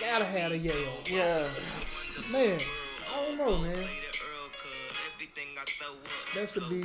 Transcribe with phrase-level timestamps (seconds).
[0.00, 0.88] Gotta have a Yayo.
[1.10, 2.32] Yeah.
[2.32, 2.58] Man,
[3.12, 3.88] I don't know, man.
[6.34, 6.84] That should be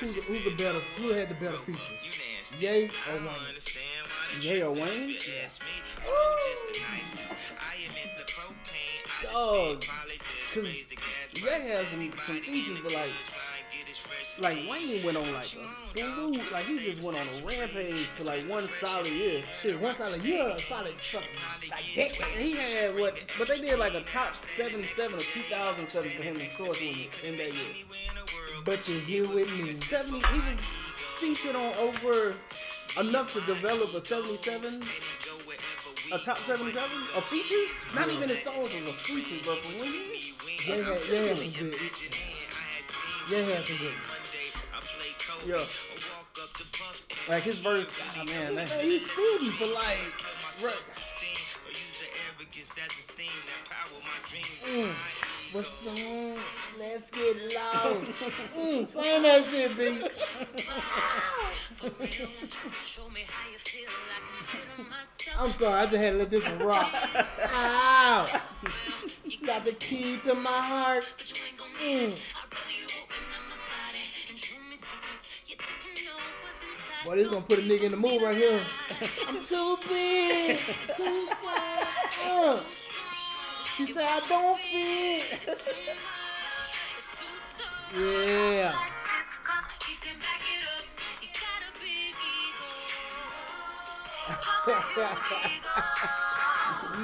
[0.00, 3.56] who's, the- who's the better, who had the better features, Ye or Wayne?
[4.40, 5.16] Yeah, Wayne.
[9.22, 9.84] Dog.
[10.52, 13.10] Cause Ye has some, some features, but like,
[14.40, 18.24] like Wayne went on like a slew, like he just went on a rampage for
[18.24, 19.42] like one solid year.
[19.60, 21.28] Shit, one solid year, a solid fucking
[21.70, 22.36] like decade.
[22.36, 26.46] He had what, but they did like a top 77 or 2007 for him in
[26.46, 27.74] source in that year.
[28.64, 29.74] But you're here with me.
[29.74, 30.60] 70, he was
[31.18, 32.34] featured on over
[33.00, 34.82] enough to develop a 77,
[36.12, 37.86] a top 77 of features.
[37.94, 40.02] Not even his songs a feature, but for one year,
[40.64, 41.74] Ye had, Ye had some good.
[43.30, 43.94] Ye had some good.
[45.46, 45.64] Yeah.
[47.28, 49.98] Like his verse, ah man, that, he's spitting for like.
[50.64, 50.82] right.
[54.64, 56.38] Mm?
[56.78, 58.10] Let's get lost.
[58.56, 60.02] mm, sing that shit, B.
[65.38, 66.90] I'm sorry, I just had to let this one rock.
[67.52, 68.40] Ow!
[69.24, 71.04] You got the key to my heart.
[71.82, 72.16] Mm.
[77.04, 78.60] Boy, this gonna put a nigga in the mood right here.
[79.26, 80.58] I'm too big,
[80.96, 82.62] too fly.
[83.76, 85.74] She said I don't fit.
[87.96, 88.74] Yeah.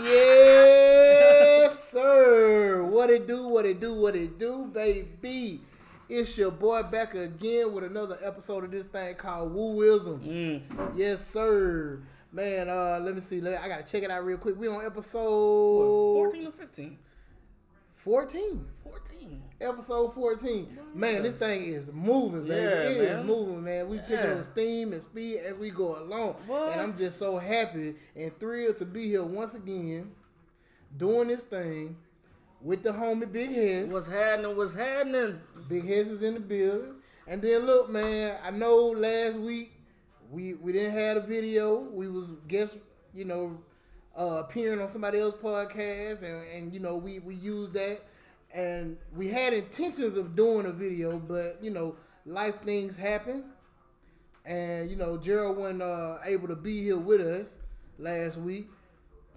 [0.05, 2.83] Yes, sir.
[2.85, 5.61] What it do, what it do, what it do, baby.
[6.09, 10.63] It's your boy back again with another episode of this thing called Wooisms.
[10.95, 12.01] Yes, sir.
[12.33, 13.41] Man, uh, let me see.
[13.41, 14.59] Let I gotta check it out real quick.
[14.59, 16.99] We on episode 14 or 15?
[17.95, 18.65] 14.
[18.85, 19.43] 14.
[19.61, 20.79] Episode 14.
[20.95, 22.55] Man, this thing is moving, baby.
[22.63, 23.27] Yeah, It is man.
[23.27, 23.89] moving, man.
[23.89, 26.35] We picking up steam and speed as we go along.
[26.47, 26.73] What?
[26.73, 30.13] And I'm just so happy and thrilled to be here once again
[30.97, 31.97] doing this thing
[32.61, 33.93] with the homie Big Heads.
[33.93, 34.57] What's happening?
[34.57, 35.41] What's happening?
[35.69, 36.95] Big Heads is in the building.
[37.27, 39.73] And then look, man, I know last week
[40.31, 41.77] we we didn't have a video.
[41.77, 42.75] We was guess,
[43.15, 43.59] you know,
[44.19, 48.01] uh, appearing on somebody else's podcast and, and you know, we, we used that
[48.53, 53.45] and we had intentions of doing a video, but you know, life things happen.
[54.45, 57.59] And you know, Gerald wasn't uh, able to be here with us
[57.99, 58.69] last week.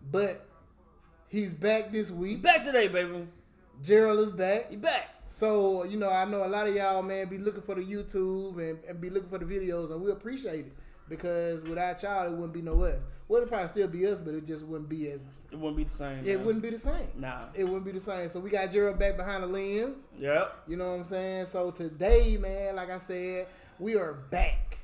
[0.09, 0.45] But
[1.31, 2.41] he's back this week.
[2.43, 3.27] back today, baby.
[3.81, 4.67] Gerald is back.
[4.71, 5.09] You back.
[5.25, 8.57] So, you know, I know a lot of y'all, man, be looking for the YouTube
[8.57, 10.73] and, and be looking for the videos, and we appreciate it
[11.09, 13.01] because without y'all, it wouldn't be no us.
[13.27, 15.21] Well, it'd probably still be us, but it just wouldn't be as,
[15.51, 16.19] It wouldn't be the same.
[16.19, 16.45] it man.
[16.45, 17.07] wouldn't be the same.
[17.15, 17.45] Nah.
[17.55, 18.27] It wouldn't be the same.
[18.27, 20.03] So, we got Gerald back behind the lens.
[20.19, 20.63] Yep.
[20.67, 21.45] You know what I'm saying?
[21.45, 23.47] So, today, man, like I said,
[23.79, 24.79] we are back.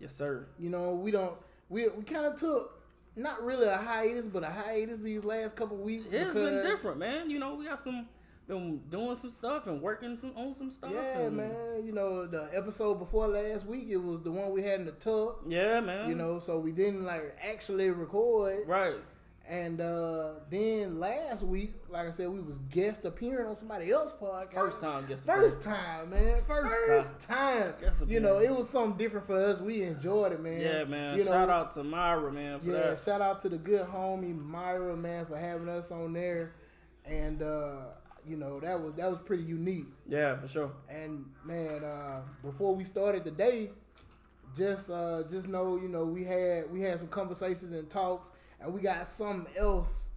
[0.00, 0.46] Yes, sir.
[0.58, 2.75] You know, we don't, we, we kind of took,
[3.16, 6.12] not really a hiatus, but a hiatus these last couple weeks.
[6.12, 7.30] It's been different, man.
[7.30, 8.06] You know, we got some,
[8.46, 10.92] been doing some stuff and working some, on some stuff.
[10.94, 11.82] Yeah, man.
[11.84, 14.92] You know, the episode before last week, it was the one we had in the
[14.92, 15.36] tub.
[15.48, 16.08] Yeah, man.
[16.08, 18.66] You know, so we didn't like actually record.
[18.66, 19.00] Right.
[19.48, 24.16] And uh then last week, like I said, we was guest appearing on somebody else's
[24.20, 24.54] podcast.
[24.54, 26.36] First time, guess First time, man.
[26.46, 27.74] First First time.
[27.80, 29.60] Guest You know, it was something different for us.
[29.60, 30.60] We enjoyed it, man.
[30.60, 31.16] Yeah, man.
[31.16, 32.98] You know, Shout out to Myra, man, for Yeah, that.
[32.98, 36.52] shout out to the good homie Myra, man, for having us on there.
[37.04, 37.76] And uh,
[38.26, 39.86] you know, that was that was pretty unique.
[40.08, 40.72] Yeah, for sure.
[40.88, 43.70] And man, uh, before we started the day,
[44.56, 48.30] just uh, just know you know we had we had some conversations and talks,
[48.60, 50.10] and we got something else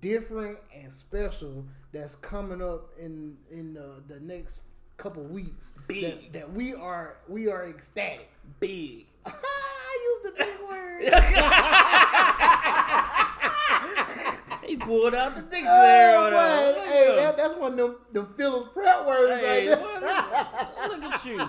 [0.00, 4.60] different and special that's coming up in in uh, the next
[4.96, 5.72] couple weeks.
[5.88, 6.02] Big.
[6.02, 8.30] That, that we are we are ecstatic.
[8.60, 9.06] Big.
[9.26, 11.12] I used the big word.
[14.66, 16.80] He pulled out the dictionary Oh, boy.
[16.88, 20.88] Hey, that, that's one of them, them Phillips prep words Hey, right there.
[20.90, 21.38] look, look at you.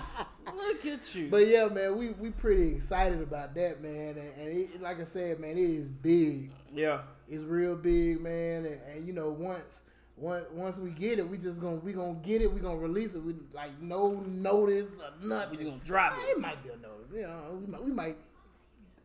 [0.58, 1.28] Look at you.
[1.30, 4.16] But yeah, man, we we pretty excited about that, man.
[4.18, 6.50] And, and it, like I said, man, it is big.
[6.74, 7.00] yeah.
[7.30, 8.64] It's real big, man.
[8.64, 9.82] And, and you know, once
[10.16, 12.52] once once we get it, we just gonna we gonna get it.
[12.52, 15.50] We gonna release it with like no notice or nothing.
[15.50, 16.40] We just gonna drop it it.
[16.40, 17.12] might be a notice.
[17.14, 18.16] You know, we might we might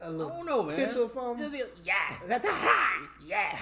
[0.02, 0.76] a I little don't know, man.
[0.76, 1.50] pitch or something.
[1.52, 1.94] Be yeah.
[2.28, 3.08] That's a high.
[3.26, 3.58] Yeah.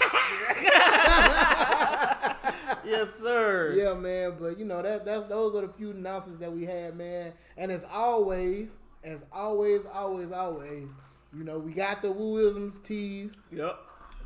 [2.85, 3.73] yes, sir.
[3.75, 4.35] Yeah, man.
[4.39, 7.33] But you know that that's those are the few announcements that we had, man.
[7.57, 8.73] And as always,
[9.03, 10.87] as always, always, always,
[11.35, 13.37] you know, we got the Wooisms tees.
[13.51, 13.77] Yep.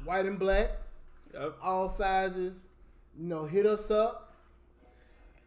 [0.04, 0.72] white and black,
[1.34, 1.56] Yep.
[1.62, 2.68] all sizes.
[3.18, 4.34] You know, hit us up.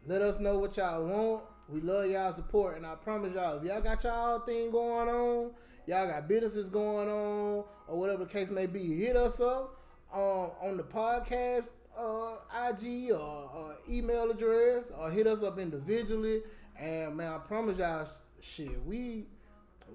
[0.07, 1.43] Let us know what y'all want.
[1.67, 5.51] We love y'all support, and I promise y'all, if y'all got y'all thing going on,
[5.89, 9.81] y'all got businesses going on, or whatever the case may be, hit us up
[10.13, 12.35] um, on the podcast uh,
[12.69, 16.41] IG or, or email address, or hit us up individually.
[16.79, 18.07] And man, I promise y'all,
[18.39, 19.25] shit, we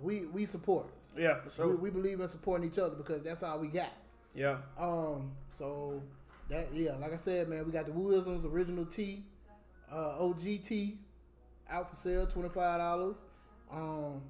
[0.03, 0.87] we we support.
[1.17, 1.69] Yeah, for sure.
[1.69, 3.93] We, we believe in supporting each other because that's all we got.
[4.35, 4.57] yeah.
[4.77, 6.03] Um, so
[6.51, 9.23] that yeah, like I said, man, we got the Wooisms original T,
[9.91, 10.97] uh, OGT
[11.71, 13.17] out for sale, twenty five dollars.
[13.73, 14.23] Um,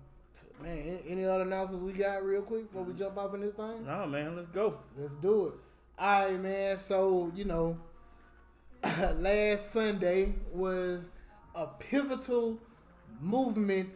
[0.63, 3.85] man, any, other announcements we got real quick before we jump off in this thing?
[3.87, 4.79] No, man, let's go.
[4.97, 5.55] Let's do it.
[5.99, 6.77] All right, man.
[6.77, 7.79] So you know,
[9.19, 11.13] last Sunday was
[11.55, 12.59] a pivotal
[13.21, 13.95] movement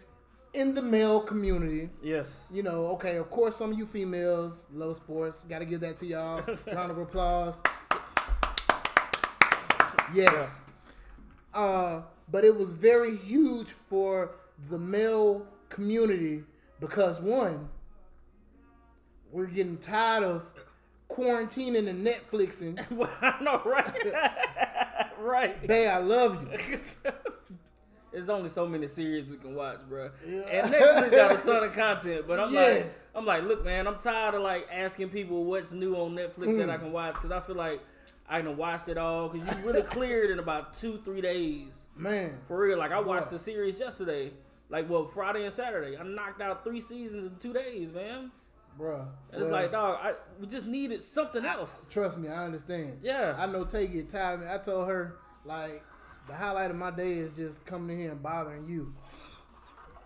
[0.55, 1.91] in the male community.
[2.03, 2.47] Yes.
[2.53, 5.45] You know, okay, of course, some of you females love sports.
[5.45, 6.43] Got to give that to y'all.
[6.73, 7.55] Round of applause.
[10.15, 10.65] Yes.
[11.53, 14.33] Uh, but it was very huge for
[14.71, 16.45] the male community
[16.81, 17.69] because, one,
[19.31, 20.45] we're getting tired of
[21.11, 22.79] quarantining and Netflixing.
[23.23, 25.13] I know, right?
[25.21, 25.67] right.
[25.67, 26.81] Babe, I love you.
[28.13, 30.11] There's only so many series we can watch, bro.
[30.27, 30.41] Yeah.
[30.41, 33.07] And Netflix got a ton of content, but I'm Yes.
[33.15, 36.57] like, I'm like, look, man, I'm tired of like asking people what's new on Netflix
[36.57, 36.71] that Mm.
[36.71, 37.81] I can watch because I feel like
[38.27, 41.87] I done watched it all because you really cleared in about two, three days.
[41.97, 44.33] Man, For real, like I watched the series yesterday,
[44.69, 45.97] like well Friday and Saturday.
[45.97, 48.31] I knocked out three seasons in two days, man.
[48.79, 49.07] bruh.
[49.33, 51.87] And it's like, dog, I we just needed something else.
[51.91, 52.99] Trust me, I understand.
[53.03, 53.35] Yeah.
[53.39, 54.49] I know Tay get tired of.
[54.49, 55.83] I told her, like,
[56.29, 58.95] the highlight of my day is just coming in here and bothering you.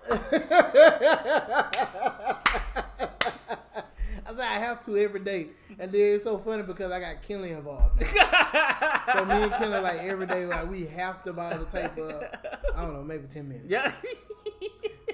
[4.26, 5.48] I said I have to every day.
[5.78, 8.04] And then it's so funny because I got Kelly involved.
[8.04, 12.28] so me and Kelly like every day, like we have to buy the tape for
[12.74, 13.66] I don't know, maybe ten minutes.
[13.68, 13.92] yeah.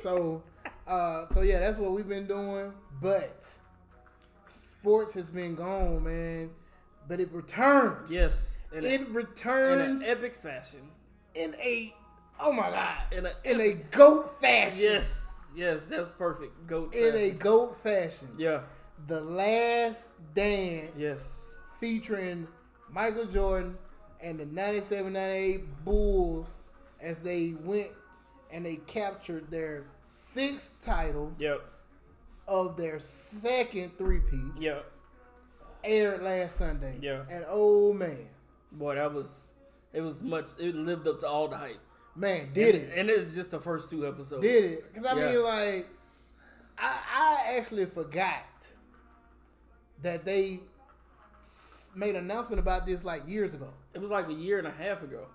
[0.03, 0.43] So
[0.87, 2.73] uh so yeah, that's what we've been doing.
[3.01, 3.47] But
[4.47, 6.51] sports has been gone, man.
[7.09, 8.09] But it returned.
[8.11, 8.57] yes.
[8.73, 10.81] In, a, It in returned an epic fashion.
[11.35, 11.95] in a
[12.41, 14.79] oh my god In a in a goat fashion.
[14.79, 15.47] Yes.
[15.57, 16.67] Yes, that's perfect.
[16.67, 16.93] Goat.
[16.93, 17.07] Fashion.
[17.09, 18.29] In a goat fashion.
[18.37, 18.61] yeah.
[19.07, 21.55] The last dance Yes.
[21.81, 22.47] featuring
[22.91, 23.79] Michael Jordan
[24.21, 26.59] and the 97-98 Bulls
[27.01, 27.91] as they went
[28.51, 31.61] and they captured their sixth title Yep.
[32.49, 34.85] of their second three-peat Yep.
[35.85, 36.99] aired last Sunday.
[37.01, 37.25] Yeah.
[37.31, 38.29] And oh man,
[38.73, 39.47] Boy, that was.
[39.95, 40.45] It was much.
[40.59, 41.81] It lived up to all the hype.
[42.15, 42.99] man, did and, it.
[42.99, 44.43] And it's just the first two episodes.
[44.43, 44.93] Did it?
[44.93, 45.31] Because I Yeah.
[45.33, 45.87] mean, like,
[46.77, 47.01] I,
[47.47, 48.45] I actually forgot
[50.03, 50.61] that they
[51.97, 53.73] made an announcement about this like years ago.
[53.95, 55.27] It was like a year and a half ago.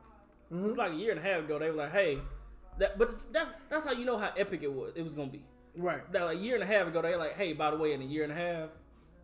[0.52, 0.66] It Mm-hmm.
[0.66, 1.58] was like a year and a half ago.
[1.58, 2.20] They were like, "Hey,
[2.78, 4.94] that." But it's, that's that's how you know how epic it was.
[4.96, 5.42] It was gonna be.
[5.78, 6.02] Right.
[6.12, 7.94] That like a year and a half ago, they were like, "Hey, by the way,
[7.94, 8.70] in a year and a half,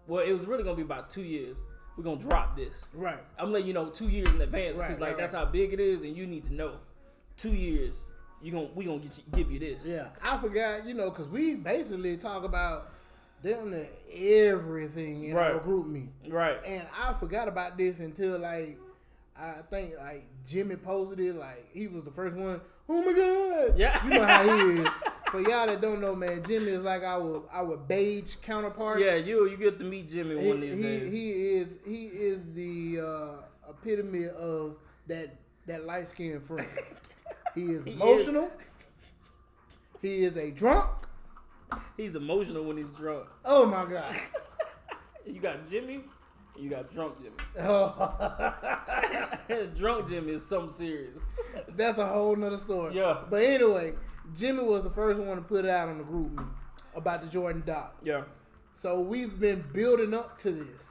[0.08, 1.58] well, it was really gonna be about two years.
[1.96, 2.74] We're gonna drop this.
[2.94, 3.20] Right.
[3.38, 5.46] I'm letting you know two years in advance because Right, like right, that's right.
[5.46, 6.78] how big it is, and you need to know.
[7.38, 8.06] Two years,
[8.42, 9.86] you gonna we gonna get you, give you this.
[9.86, 10.08] Yeah.
[10.24, 12.88] I forgot, you know, because we basically talk about
[13.42, 13.88] them to
[14.48, 15.64] everything in our Right.
[15.64, 16.10] group meet.
[16.28, 16.58] Right.
[16.66, 18.78] And I forgot about this until like
[19.38, 21.36] I think like Jimmy posted it.
[21.36, 22.60] Like he was the first one.
[22.92, 23.78] Oh my god!
[23.78, 24.04] Yeah.
[24.04, 24.88] you know how he is.
[25.32, 29.00] For y'all that don't know, man, Jimmy is like our our beige counterpart.
[29.00, 31.12] Yeah, you you get to meet Jimmy he, one of these he, days.
[31.12, 34.76] he is he is the uh, epitome of
[35.08, 35.36] that
[35.68, 36.68] that light skinned friend.
[37.56, 37.96] he is He is.
[37.96, 38.50] emotional.
[40.02, 40.90] He is a drunk.
[41.98, 43.28] He's emotional when he's drunk.
[43.46, 44.16] Oh my god.
[45.26, 46.00] You got Jimmy,
[46.58, 47.36] you got drunk Jimmy.
[47.60, 48.54] Oh.
[49.78, 51.34] drunk Jimmy is something serious.
[51.76, 52.96] That's a whole nother story.
[52.96, 53.22] Yeah.
[53.30, 53.94] But anyway,
[54.36, 56.48] Jimmy was the first one to put it out on the group meet
[56.96, 57.96] about the Jordan doc.
[58.04, 58.24] Yeah.
[58.74, 60.88] So we've been building up to this.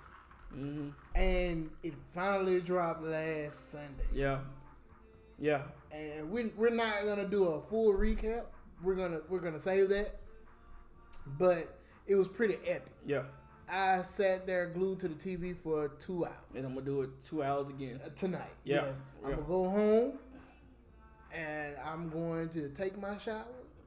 [0.52, 4.04] hmm And it finally dropped last Sunday.
[4.12, 4.38] Yeah.
[5.38, 5.62] Yeah.
[5.90, 8.44] And we're, we're not gonna do a full recap.
[8.82, 10.20] We're gonna we're gonna save that.
[11.38, 12.92] But it was pretty epic.
[13.04, 13.22] Yeah.
[13.70, 16.34] I sat there glued to the TV for two hours.
[16.54, 18.00] And I'm gonna do it two hours again.
[18.04, 18.52] Uh, tonight.
[18.64, 18.84] Yeah.
[18.86, 18.96] Yes.
[19.24, 20.12] I'm gonna go home
[21.34, 23.44] and I'm going to take my shower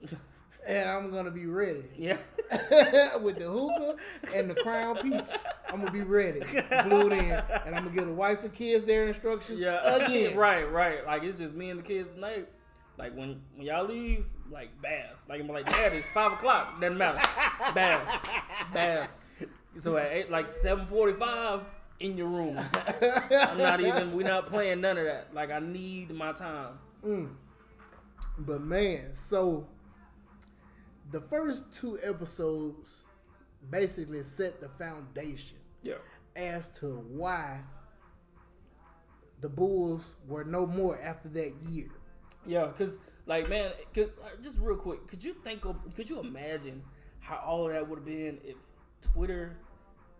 [0.67, 2.17] and I'm gonna be ready Yeah.
[3.21, 3.95] with the hookah
[4.35, 5.29] and the crown peach.
[5.67, 9.07] I'm gonna be ready, glued in, and I'm gonna give the wife and kids their
[9.07, 9.79] instructions Yeah.
[10.05, 10.35] again.
[10.37, 11.05] right, right.
[11.05, 12.47] Like it's just me and the kids tonight.
[13.01, 15.25] Like when when y'all leave, like baths.
[15.27, 16.79] Like I'm like, Dad, it's five o'clock.
[16.79, 17.17] Doesn't matter.
[17.73, 18.29] Baths.
[18.71, 19.31] Baths.
[19.79, 21.61] So at eight, like seven forty five
[21.99, 22.59] in your room.
[23.31, 24.13] I'm not even.
[24.13, 25.33] We're not playing none of that.
[25.33, 26.77] Like I need my time.
[27.03, 27.29] Mm.
[28.37, 29.65] But man, so
[31.09, 33.05] the first two episodes
[33.67, 35.95] basically set the foundation Yeah.
[36.35, 37.61] as to why
[39.39, 41.89] the Bulls were no more after that year.
[42.45, 46.19] Yeah, cause like man, cause uh, just real quick, could you think of, could you
[46.19, 46.81] imagine
[47.19, 48.55] how all of that would have been if
[49.01, 49.57] Twitter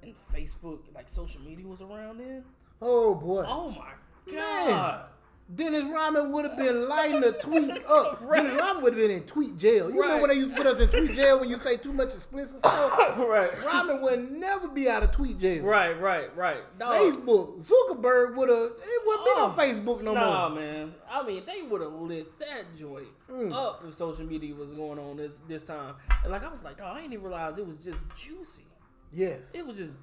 [0.04, 2.44] and Facebook, like social media, was around then?
[2.82, 3.44] Oh boy.
[3.48, 3.94] Oh my
[4.34, 5.00] Man.
[5.54, 8.22] Dennis Rodman would have been lighting the tweets up.
[8.32, 8.44] Right.
[8.44, 9.90] Dennis Rodman would have been in tweet jail.
[9.90, 10.22] You know Right.
[10.22, 12.58] when they used to put us in tweet jail when you say too much explicit
[12.60, 13.18] stuff?
[13.18, 15.64] right, Rodman would never be out of tweet jail.
[15.66, 16.62] right, right, right.
[16.80, 16.96] Dog.
[16.96, 18.58] Facebook, Zuckerberg would have.
[18.60, 20.60] It wouldn't be Oh, no Facebook no nah, more.
[20.60, 20.94] man.
[21.10, 23.54] I mean, they would have lit that joint Mm.
[23.54, 25.96] up if social media was going on this this time.
[26.24, 28.64] And like I was like, dog, I didn't even realize it was just juicy.
[29.12, 29.98] Yes, It was just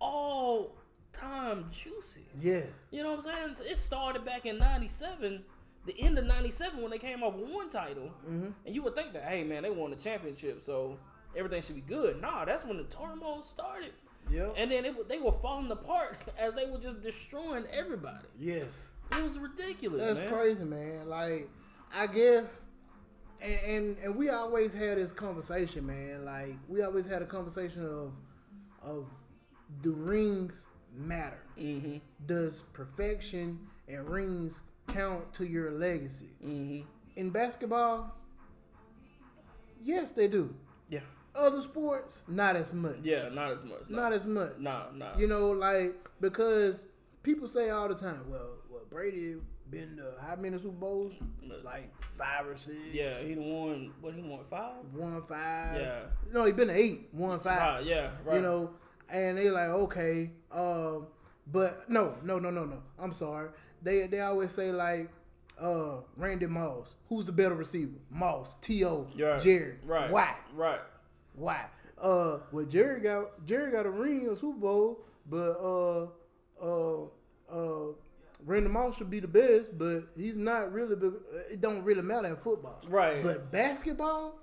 [0.00, 0.74] all
[1.12, 2.22] time juicy.
[2.40, 3.70] yes, You know what I'm saying?
[3.70, 5.42] It started back in '97,
[5.86, 8.48] the end of '97 when they came off with one title, Mm-hmm.
[8.66, 10.98] and you would think that, hey man, they won the championship, so
[11.36, 12.20] everything should be good.
[12.20, 13.92] Nah, that's when the turmoil started,
[14.30, 18.26] yep, and then it, they were falling apart as they were just destroying everybody.
[18.38, 18.66] yes.
[19.12, 20.28] It was ridiculous, That's man.
[20.32, 21.08] crazy, man.
[21.08, 21.48] Like,
[21.92, 22.64] I guess,
[23.42, 26.24] and, and and we always had this conversation, man.
[26.24, 28.14] Like, we always had a conversation of
[28.80, 29.08] of
[29.82, 30.66] the rings
[30.96, 31.42] matter?
[31.58, 31.98] Mm-hmm.
[32.26, 36.30] Does perfection and rings count to your legacy?
[36.44, 36.86] Mm-hmm.
[37.16, 38.14] In basketball,
[39.82, 40.54] yes, they do.
[40.88, 41.00] Yeah.
[41.34, 42.96] Other sports, not as much.
[43.02, 43.88] Yeah, not as much.
[43.88, 44.58] not as much.
[44.58, 45.16] Nah, nah.
[45.16, 46.84] You know, like because
[47.22, 49.36] people say all the time, well, well, Brady
[49.70, 51.14] been to how many Super Bowls?
[51.62, 52.76] Like five or six.
[52.92, 53.92] yeah, he won.
[54.00, 54.82] What he won five?
[54.92, 55.80] one five.
[55.80, 56.00] Yeah.
[56.32, 57.58] No, he been to eight, one five.
[57.60, 58.36] Ah, yeah, right.
[58.36, 58.70] You know,
[59.08, 61.06] and they like okay, um,
[61.46, 62.82] but no, no, no, no, no.
[62.98, 63.48] I'm sorry.
[63.82, 65.10] They they always say like.
[65.60, 66.94] Uh, Randy Moss.
[67.10, 67.92] Who's the better receiver?
[68.08, 69.36] Moss, T.O., Yeah.
[69.36, 69.74] Jerry.
[69.84, 70.10] Right.
[70.10, 70.34] Why?
[70.56, 70.80] Right.
[71.34, 71.66] Why?
[72.00, 76.06] Uh, well, Jerry got Jerry got a ring, a Super Bowl, but uh,
[76.62, 77.02] uh,
[77.52, 77.92] uh,
[78.46, 80.96] Randy Moss should be the best, but he's not really.
[81.50, 83.22] It don't really matter in football, Right.
[83.22, 84.38] But basketball,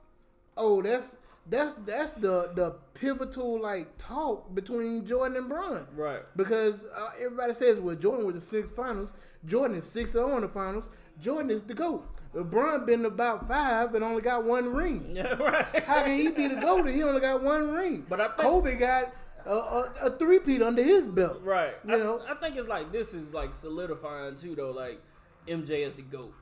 [0.55, 1.17] oh, that's
[1.49, 6.21] that's that's the the pivotal like talk between Jordan and Bron, Right.
[6.35, 9.13] Because uh, everybody says, well, Jordan was the six finals.
[9.45, 10.89] Jordan is six zero in the finals.
[11.19, 12.05] Jordan is the goat.
[12.35, 15.11] LeBron been about five and only got one ring.
[15.15, 15.65] Yeah, right.
[15.85, 18.05] How can he be the GOAT he only got one ring?
[18.07, 19.13] But I think- Kobe got
[19.45, 21.39] a, a, a three-peat under his belt.
[21.43, 21.73] Right.
[21.87, 22.21] You I, know?
[22.29, 25.01] I think it's like this is like solidifying too though, like
[25.47, 26.33] MJ is the GOAT.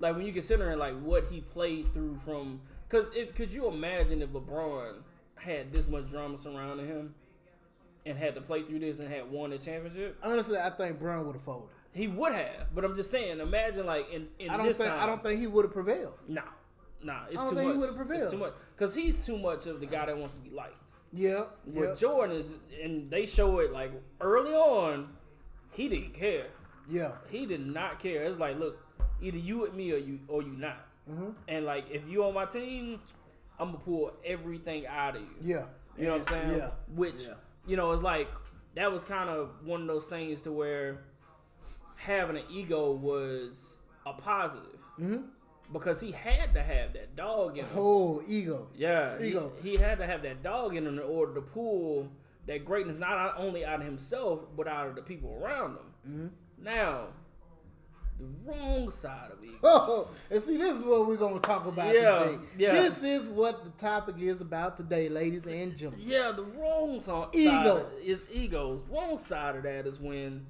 [0.00, 4.22] Like when you considering like what he played through from cause if could you imagine
[4.22, 4.94] if LeBron
[5.36, 7.14] had this much drama surrounding him
[8.06, 10.16] and had to play through this and had won the championship?
[10.22, 11.68] Honestly, I think Bron would have folded.
[11.92, 12.74] He would have.
[12.74, 15.00] But I'm just saying, imagine like in, in I don't this think time.
[15.02, 16.18] I don't think he would have prevailed.
[16.28, 16.42] Nah.
[17.02, 18.22] Nah, it's I don't too think he would've prevailed.
[18.22, 18.54] It's too much.
[18.76, 20.74] Cause he's too much of the guy that wants to be liked.
[21.12, 25.08] Yeah, yeah, Jordan is and they show it like early on,
[25.70, 26.48] he didn't care.
[26.88, 27.12] yeah.
[27.30, 28.24] he did not care.
[28.24, 28.78] It's like, look,
[29.22, 30.87] either you with me or you or you not.
[31.10, 31.30] Mm-hmm.
[31.48, 33.00] And like, if you on my team,
[33.58, 35.28] I'm gonna pull everything out of you.
[35.40, 35.64] Yeah.
[35.96, 36.58] You know what I'm saying?
[36.58, 36.70] Yeah.
[36.94, 37.34] Which Yeah.
[37.66, 38.28] you know it's like
[38.74, 40.98] that was kind of one of those things to where
[41.96, 45.24] having an ego was a positive Mhm.
[45.72, 47.72] because he had to have that dog in him.
[47.76, 48.68] Oh, ego.
[48.74, 49.52] Yeah, he- Ego.
[49.62, 52.08] He, had to have that dog in him in order to pull
[52.46, 55.94] that greatness not only out of himself but out of the people around him.
[56.06, 56.64] Mm-hmm.
[56.64, 57.08] Now,
[58.18, 59.54] the wrong side of ego.
[59.62, 62.38] Oh, and see, this is what we're gonna talk about Yeah, today.
[62.58, 62.72] yeah.
[62.82, 66.06] This is what the topic is about today, ladies and gentlemen.
[66.08, 67.78] Yeah, the wrong so- Ego.
[67.78, 68.82] side is egos.
[68.90, 70.46] Wrong side of that is when,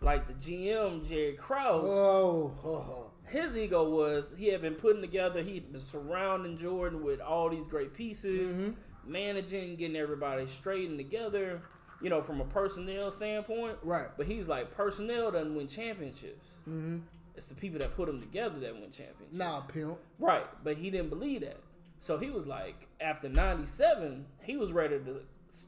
[0.00, 5.42] like the GM Jerry Krause, Oh, oh, his ego was he had been putting together.
[5.42, 9.10] He'd been surrounding Jordan with all these great pieces, Mm-hmm.
[9.12, 11.62] managing, getting everybody straight and together.
[12.02, 13.78] You know, from a personnel standpoint.
[13.82, 14.08] right.
[14.18, 16.46] But he's like personnel doesn't win championships.
[16.68, 16.98] Mm-hmm.
[17.36, 19.32] It's the people that put them together that win championships.
[19.36, 19.98] Nah, pimp.
[20.18, 21.58] Right, but he didn't believe that.
[21.98, 25.66] So he was like, after '97, he was ready to s-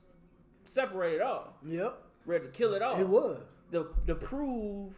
[0.64, 2.98] separate it all, Yep, ready to kill it all.
[3.00, 3.40] it was.
[3.72, 4.96] To, to prove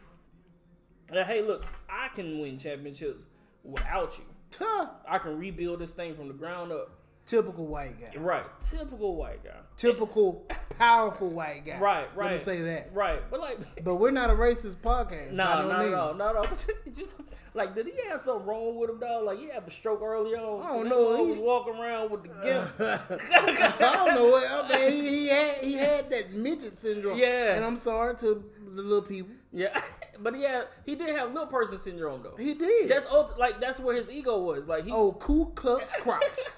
[1.11, 3.25] that, hey, look, I can win championships
[3.63, 4.25] without you.
[4.59, 4.89] Huh.
[5.07, 6.98] I can rebuild this thing from the ground up.
[7.29, 8.19] Typical white guy.
[8.19, 9.51] Right, typical white guy.
[9.77, 10.47] Typical
[10.79, 11.79] powerful white guy.
[11.79, 12.17] Right, right.
[12.17, 12.41] Let me right.
[12.41, 12.89] say that.
[12.91, 15.33] Right, but like, But we're not a racist podcast.
[15.33, 15.93] no, by no not means.
[15.93, 16.57] at all, not at all.
[16.91, 17.17] Just
[17.53, 19.25] like, did he have something wrong with him, dog?
[19.25, 20.63] Like, he had a stroke early on.
[20.65, 22.71] I don't That know, boy he- was walking around with the gimp.
[23.79, 24.49] I don't know what.
[24.49, 25.29] I mean, he,
[25.69, 27.15] he had he midget syndrome.
[27.15, 27.53] Yeah.
[27.53, 28.43] and I'm sorry to
[28.73, 29.33] the little people.
[29.51, 29.79] Yeah,
[30.19, 32.35] but yeah, he did have little person syndrome though.
[32.37, 32.89] He did.
[32.89, 34.67] That's ult- like that's where his ego was.
[34.67, 36.57] Like he oh, Ku Klux Krause.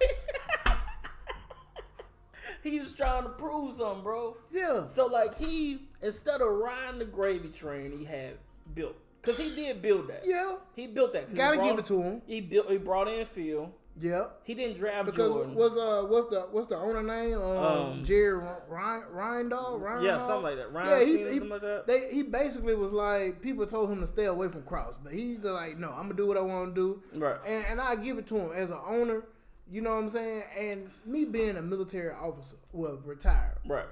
[2.63, 4.38] He was trying to prove something, bro.
[4.51, 8.34] yeah, So like he instead of riding the gravy train, he had
[8.75, 10.24] built because he did build that.
[10.25, 11.27] yeah, He built that.
[11.27, 12.22] 'cause gotta brought- give it to him.
[12.25, 12.70] He built.
[12.70, 13.72] He brought in Phil.
[14.00, 15.53] Yeah, He didn't draft because Jordan.
[15.53, 17.36] was uh what's the what's the owner name?
[17.41, 19.82] Um, Um, Jerry Ryan Ryandahl.
[19.82, 20.72] Ryan yeah, something like that.
[20.72, 21.88] Ryan Yeah, he, he, like that.
[21.88, 25.39] They, he basically was like people told him to stay away from Krause, but he's
[25.39, 27.20] like, no, I'm gonna do what I want to do.
[27.20, 27.36] Right.
[27.46, 29.24] And, and I give it to him as an owner.
[29.72, 30.44] You know what I'm saying?
[30.60, 33.86] And me being a military officer, well, retired, right.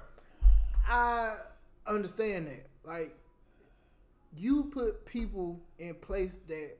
[0.86, 1.36] I
[1.86, 2.66] understand that.
[2.84, 3.16] Like,
[4.36, 6.72] you put people in place that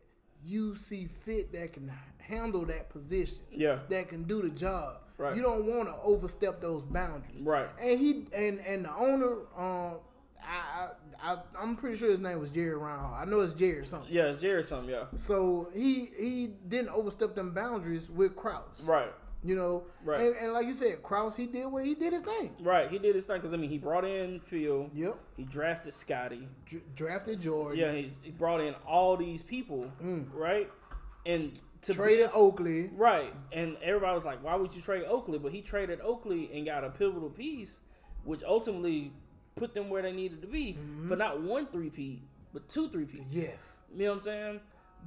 [0.44, 3.78] you see fit that can handle that position, Yeah.
[3.88, 4.98] that can do the job.
[5.16, 5.34] Right.
[5.34, 7.42] You don't want to overstep those boundaries.
[7.42, 7.68] Right.
[7.80, 9.98] And he and and the owner, um,
[10.42, 10.88] I, I,
[11.22, 13.26] I I'm pretty sure his name was Jerry Reinhardt.
[13.26, 14.12] I know it's Jerry or something.
[14.12, 14.90] Yeah, it's Jerry something.
[14.90, 15.04] Yeah.
[15.16, 18.84] So he he didn't overstep them boundaries with Krause.
[18.86, 19.12] Right.
[19.42, 20.20] You know, Right.
[20.20, 22.54] And, and like you said, Krause he did what he did his thing.
[22.60, 22.90] Right.
[22.90, 24.90] He did his thing because I mean he brought in Phil.
[24.94, 25.14] Yep.
[25.36, 26.46] He drafted Scottie.
[26.68, 27.78] Dr- drafted Jordan.
[27.78, 27.92] Yeah.
[27.92, 29.90] He, he brought in all these people.
[30.34, 30.70] Right.
[31.26, 31.96] And to Mm.
[31.96, 32.90] Traded Oakley.
[32.94, 33.32] Right.
[33.52, 35.38] And everybody was like, why would you trade Oakley?
[35.38, 37.78] But he traded Oakley and got a pivotal piece,
[38.24, 39.12] which ultimately
[39.60, 41.08] put them where they needed to be Mm-hmm.
[41.08, 43.24] for not one three-peat, but two three-peat.
[43.30, 43.74] Yes.
[43.94, 44.60] You know what I'm saying?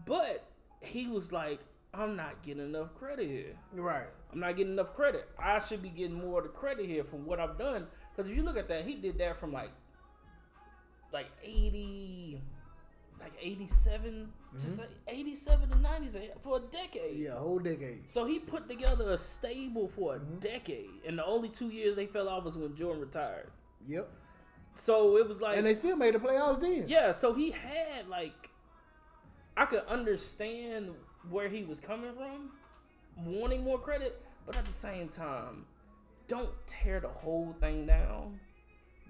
[0.05, 0.45] But
[0.79, 1.59] he was like,
[1.93, 3.55] I'm not getting enough credit here.
[3.73, 4.07] Right.
[4.31, 5.27] I'm not getting enough credit.
[5.39, 7.87] I should be getting more of the credit here for what I've done.
[8.15, 9.69] Because if you look at that, he did that from like,
[11.11, 12.41] like 80,
[13.19, 14.27] like 87,
[14.59, 17.17] just like 87 to 90s for a decade.
[17.17, 18.11] Yeah, whole decade.
[18.11, 22.07] So he put together a stable for a decade, and the only two years they
[22.07, 23.51] fell off was when Jordan retired.
[23.87, 24.09] Yep.
[24.75, 26.85] So it was like, And they still made the playoffs then.
[26.87, 27.11] yeah.
[27.11, 28.49] So he had like,
[29.55, 30.89] I could understand
[31.29, 32.51] where he was coming from,
[33.25, 35.65] wanting more credit, but at the same time,
[36.27, 38.39] don't tear the whole thing down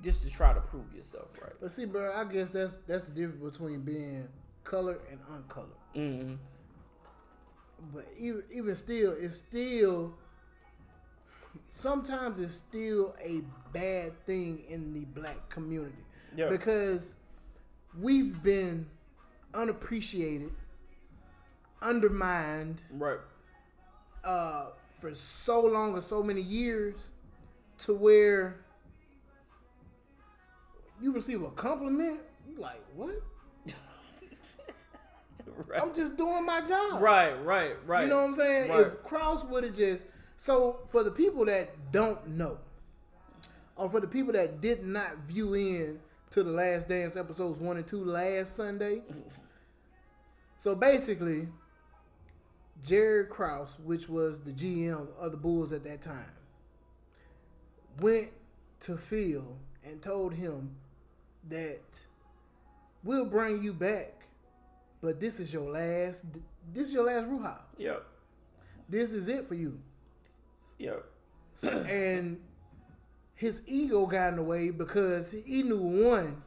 [0.03, 1.53] just to try to prove yourself right.
[1.61, 4.27] But see, bro, I guess that's that's the difference between being
[4.63, 5.69] colored and uncolored.
[5.95, 6.33] Mm-hmm.
[7.93, 10.13] But even even still, it's still
[11.69, 16.03] sometimes it's still a bad thing in the black community
[16.35, 16.49] Yeah.
[16.49, 17.13] because
[17.99, 18.87] we've been
[19.53, 20.51] unappreciated,
[21.81, 23.19] undermined Right.
[24.23, 24.67] uh,
[24.99, 27.09] for so long or so many years
[27.79, 28.55] to where
[31.01, 33.15] you receive a compliment, you like what?
[35.67, 35.81] right.
[35.81, 37.01] I'm just doing my job.
[37.01, 37.33] Right.
[37.43, 37.75] Right.
[37.85, 38.03] Right.
[38.03, 38.71] You know what I'm saying?
[38.71, 38.79] Right.
[38.87, 40.05] If Krause would have just
[40.37, 42.57] so for the people that don't know,
[43.75, 45.99] or for the people that did not view in
[46.31, 49.01] to the Last Dance episodes one and two last Sunday.
[50.55, 51.49] So basically,
[52.85, 56.31] Jared Krause, which was the GM of the Bulls at that time,
[57.99, 58.29] went
[58.79, 60.77] to Phil and told him
[61.49, 61.81] that
[63.03, 64.13] we'll bring you back,
[65.01, 66.23] but this is your last.
[66.73, 67.57] This is your last Ruha.
[67.77, 68.05] Yep.
[68.87, 69.79] This is it for you.
[70.83, 71.05] Yep.
[71.89, 72.39] and
[73.35, 76.43] his ego got in the way because he knew one,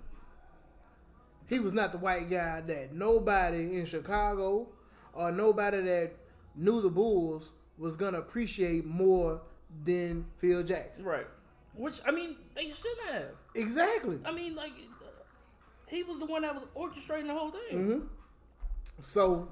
[1.49, 4.69] he was not the white guy that nobody in Chicago
[5.13, 6.13] or nobody that
[6.55, 9.41] knew the Bulls was gonna appreciate more
[9.85, 11.07] than Phil Jackson.
[11.07, 11.27] Right.
[11.75, 13.29] Which I mean, they should have.
[13.55, 14.19] Exactly.
[14.25, 14.73] I mean, like,
[15.87, 17.79] he was the one that was orchestrating the whole thing.
[17.79, 18.07] Mm-hmm.
[19.01, 19.49] So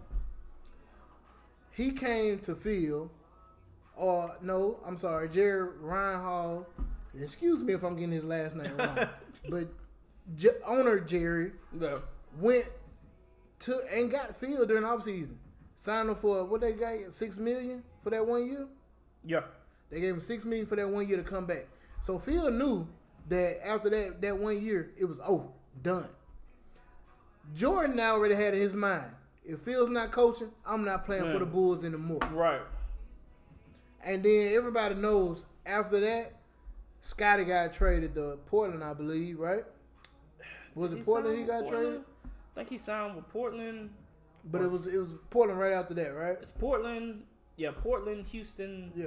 [1.70, 3.10] he came to Phil,
[3.96, 6.66] or no, I'm sorry, Jerry Reinhall.
[7.18, 8.98] Excuse me if I'm getting his last name wrong,
[9.48, 9.68] but
[10.34, 11.98] J- owner Jerry Yeah.
[12.40, 12.64] went
[13.60, 15.36] to and got Phil during offseason.
[15.76, 18.66] Signed him for what they got six million for that one year.
[19.24, 19.42] Yeah.
[19.90, 21.66] They gave him six million for that one year to come back.
[22.00, 22.88] So Phil knew
[23.28, 25.46] that after that that one year it was over,
[25.82, 26.08] done.
[27.54, 29.10] Jordan now already had in his mind,
[29.44, 32.20] if Phil's not coaching, I'm not playing for the Bulls anymore.
[32.32, 32.60] Right.
[34.04, 36.32] And then everybody knows after that,
[37.00, 39.64] Scottie got traded to Portland, I believe, right?
[40.74, 42.00] Was He it Portland he got with traded?
[42.24, 43.90] I think he signed with Portland.
[44.44, 46.36] But it was it was Portland right after that, right?
[46.42, 47.22] It's Portland.
[47.56, 49.06] Yeah, Portland, Houston, Yeah.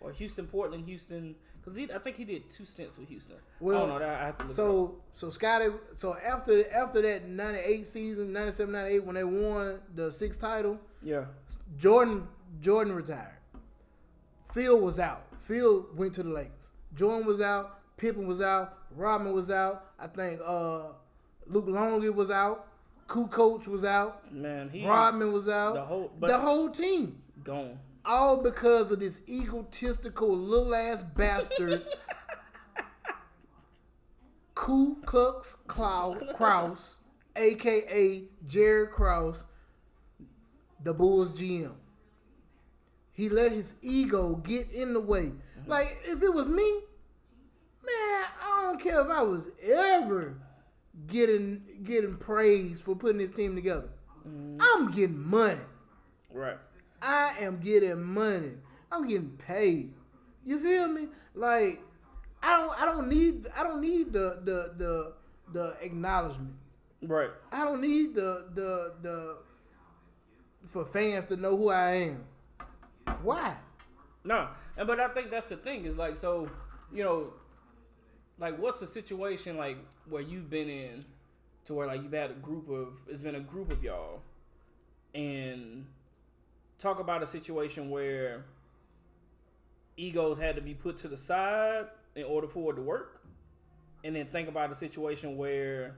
[0.00, 1.36] or Houston, Portland, Houston.
[1.60, 3.36] Because I think he did two stints with Houston.
[3.60, 4.04] Well, I know.
[4.04, 4.52] I have to look.
[4.56, 10.10] So so Scottie so after after that 98 season, 97 98 when they won the
[10.10, 11.26] sixth title, yeah,
[11.78, 12.26] Jordan
[12.60, 13.36] Jordan retired.
[14.52, 15.22] Phil was out.
[15.38, 16.52] Phil went to the Lakers.
[16.94, 17.80] Jordan was out.
[17.96, 18.78] Pippen was out.
[18.94, 19.86] Rodman was out.
[19.98, 20.88] I think uh,
[21.46, 22.66] Luke Longley was out.
[23.08, 24.32] Kukoc was out.
[24.32, 25.74] Man, he Rodman was out.
[25.74, 27.20] the whole- the whole team.
[27.44, 27.78] gone.
[28.04, 31.84] All because of this egotistical little ass bastard.
[34.54, 36.98] Ku Klux Krause,
[37.36, 39.44] aka Jared Krause,
[40.82, 41.72] the Bulls GM.
[43.12, 45.32] He let his ego get in the way.
[45.66, 46.80] Like, if it was me,
[47.84, 50.34] man, I don't care if I was ever
[51.06, 53.88] getting getting praise for putting this team together.
[54.26, 54.60] Mm.
[54.60, 55.60] I'm getting money.
[56.32, 56.58] Right.
[57.00, 58.52] I am getting money.
[58.90, 59.92] I'm getting paid.
[60.44, 61.08] You feel me?
[61.34, 61.80] Like
[62.42, 65.12] I don't I don't need I don't need the the the
[65.52, 66.54] the acknowledgement.
[67.02, 67.30] Right.
[67.50, 69.36] I don't need the the the
[70.68, 72.24] for fans to know who I am.
[73.22, 73.56] Why?
[74.24, 76.50] No, and but I think that's the thing is like so,
[76.92, 77.32] you know,
[78.38, 80.92] like what's the situation like where you've been in
[81.64, 84.20] to where like you've had a group of it's been a group of y'all
[85.14, 85.86] and
[86.78, 88.44] talk about a situation where
[89.96, 91.86] egos had to be put to the side
[92.16, 93.22] in order for it to work
[94.04, 95.94] and then think about a situation where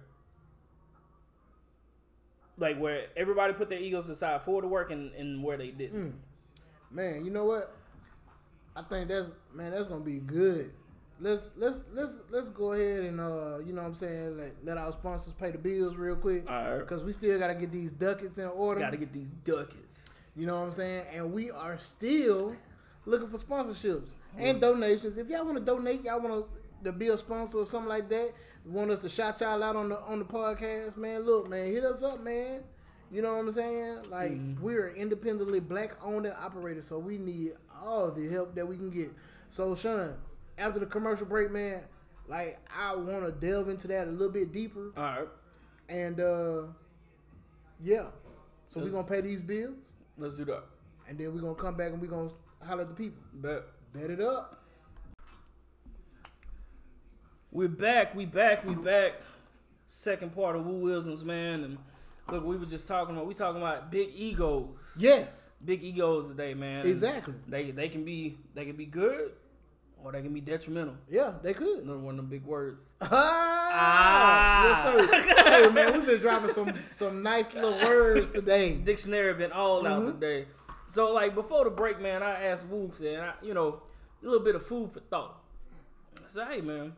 [2.59, 5.71] like where everybody put their egos aside for it to work and, and where they
[5.71, 6.13] didn't.
[6.13, 6.15] Mm.
[6.95, 7.75] Man, you know what?
[8.77, 10.71] I think that's man, that's gonna be good.
[11.21, 14.79] Let's let's let's let's go ahead and uh you know what I'm saying let, let
[14.79, 16.79] our sponsors pay the bills real quick All right.
[16.79, 18.81] because we still gotta get these ducats in order.
[18.81, 20.19] Got to get these ducats.
[20.37, 21.05] You know what I'm saying?
[21.13, 22.57] And we are still
[23.07, 25.19] looking for sponsorships and donations.
[25.19, 26.47] If y'all want to donate, y'all want
[26.83, 28.33] to be a sponsor or something like that,
[28.65, 31.25] want us to shout y'all out on the on the podcast, man.
[31.25, 32.63] Look, man, hit us up, man.
[33.15, 33.99] You know what I'm saying?
[34.11, 38.77] Like we're independently black owned and operated, so we need all the help that we
[38.77, 39.11] can get.
[39.51, 40.15] So, Sean,
[40.59, 41.83] after the commercial break, man,
[42.27, 45.29] like I want to delve into that a little bit deeper, All right.
[45.89, 46.63] and uh
[47.81, 48.07] yeah.
[48.67, 49.77] So we're gonna pay these bills.
[50.19, 50.65] Let's do that.
[51.09, 52.31] And then we're gonna come back and we're gonna
[52.67, 53.23] holler at the people.
[53.33, 53.63] Bet.
[53.93, 54.61] Bet it up.
[57.53, 58.17] We're back.
[58.17, 58.65] We back.
[58.67, 59.21] We back.
[59.87, 61.79] Second part of Woo Wilson's man, and
[62.33, 64.93] look, we were just talking about we talking about big egos.
[64.99, 66.81] Yes, Big egos today, man.
[66.81, 67.35] And exactly.
[67.49, 69.33] They they can be they can be good,
[70.03, 70.97] or they can be detrimental.
[71.11, 71.85] Yeah, they could.
[71.85, 72.83] Another one of them big words.
[73.77, 75.45] Ah, yes, sir.
[75.45, 78.75] hey, man, we've been dropping some some nice little words today.
[78.85, 80.21] Dictionary been all out Mhm.
[80.21, 80.47] today.
[80.87, 83.83] So like before the break, man, I asked Wooks and I, you know
[84.23, 85.41] a little bit of food for thought.
[86.19, 86.95] I said, hey man,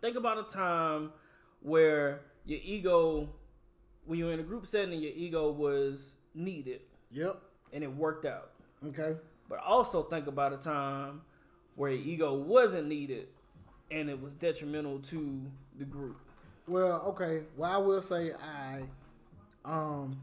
[0.00, 1.12] think about a time
[1.62, 3.28] where your ego,
[4.06, 6.80] when you're in a group setting, your ego was needed
[7.12, 7.40] Yep.
[7.72, 8.50] and it worked out.
[8.86, 9.16] Okay.
[9.48, 11.22] But also think about a time
[11.76, 13.28] where your ego wasn't needed
[13.90, 15.40] and it was detrimental to
[15.78, 16.16] the group.
[16.68, 17.44] Well, okay.
[17.56, 18.82] Well, I will say I,
[19.64, 20.20] um,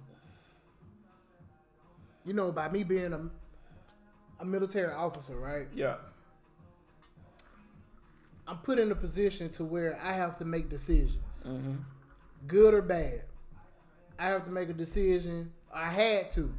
[2.25, 3.29] you know, by me being a
[4.39, 5.67] a military officer, right?
[5.73, 5.95] Yeah.
[8.47, 11.75] I'm put in a position to where I have to make decisions, Mm-hmm.
[12.47, 13.23] good or bad.
[14.19, 15.51] I have to make a decision.
[15.73, 16.53] I had to.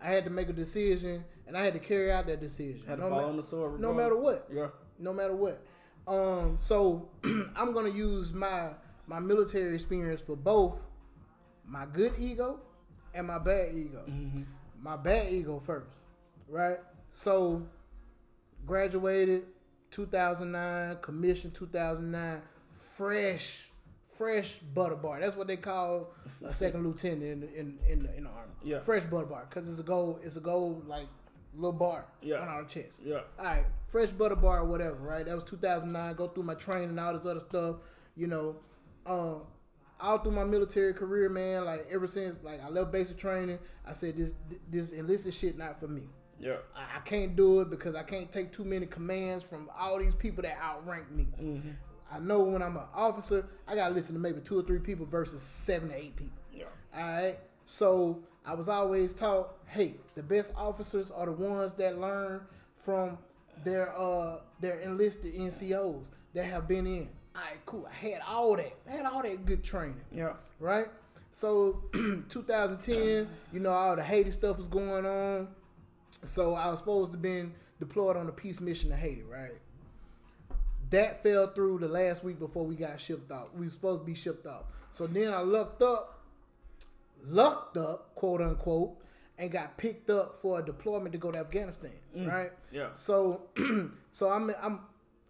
[0.00, 2.82] I had to make a decision, and I had to carry out that decision.
[2.86, 3.80] Had to no, fall ma- on the sword.
[3.80, 4.48] no matter what.
[4.52, 4.68] Yeah.
[4.98, 5.64] No matter what.
[6.06, 7.08] Um, so
[7.56, 8.70] I'm gonna use my
[9.06, 10.86] my military experience for both
[11.64, 12.60] my good ego
[13.14, 14.02] and my bad ego.
[14.08, 14.42] Mm-hmm.
[14.80, 15.98] My bad ego first,
[16.48, 16.78] right?
[17.12, 17.66] So
[18.66, 19.44] graduated
[19.90, 22.42] 2009, commissioned 2009,
[22.96, 23.70] fresh,
[24.16, 25.20] fresh butter bar.
[25.20, 26.12] That's what they call
[26.44, 28.52] a second lieutenant in in in the, in the army.
[28.64, 28.80] Yeah.
[28.80, 30.20] fresh butter bar because it's a gold.
[30.22, 31.06] It's a gold like
[31.54, 32.40] little bar Yeah.
[32.40, 32.98] on our chest.
[33.04, 33.20] Yeah.
[33.38, 35.26] All right, fresh butter bar or whatever, right?
[35.26, 36.14] That was 2009.
[36.14, 37.76] Go through my training and all this other stuff,
[38.16, 38.56] you know.
[39.04, 39.42] Um,
[40.00, 41.64] all through my military career, man.
[41.64, 44.34] Like ever since, like I left basic training, I said this
[44.70, 46.08] this enlisted shit not for me.
[46.38, 46.56] Yeah.
[46.74, 50.14] I, I can't do it because I can't take too many commands from all these
[50.14, 51.28] people that outrank me.
[51.40, 51.70] Mm-hmm.
[52.12, 55.06] I know when I'm an officer, I gotta listen to maybe two or three people
[55.06, 56.36] versus seven to eight people.
[56.52, 56.64] Yeah.
[56.94, 57.36] All right.
[57.64, 62.42] So I was always taught, hey, the best officers are the ones that learn
[62.76, 63.16] from
[63.64, 67.08] their uh their enlisted NCOs that have been in.
[67.34, 67.88] All right, cool.
[67.90, 68.76] I had all that.
[68.86, 70.34] I had all that good training, Yeah.
[70.60, 70.86] right?
[71.32, 71.82] So
[72.28, 75.48] 2010, you know, all the Haiti stuff was going on.
[76.24, 79.52] So I was supposed to been deployed on a peace mission to Haiti, right?
[80.92, 83.48] That fell through the last week before we got shipped off.
[83.54, 84.64] We were supposed to be shipped off.
[84.90, 86.20] So then I looked up,
[87.24, 88.98] lucked up, quote unquote,
[89.38, 92.30] and got picked up for a deployment to go to Afghanistan, mm.
[92.30, 92.50] right?
[92.70, 92.88] Yeah.
[92.92, 93.48] So,
[94.12, 94.80] so I'm, I'm,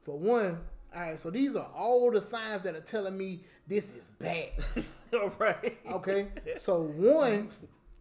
[0.02, 0.58] for one,
[0.92, 4.50] All right, so these are all the signs that are telling me this is bad.
[5.14, 5.78] All right.
[5.88, 7.50] Okay, so one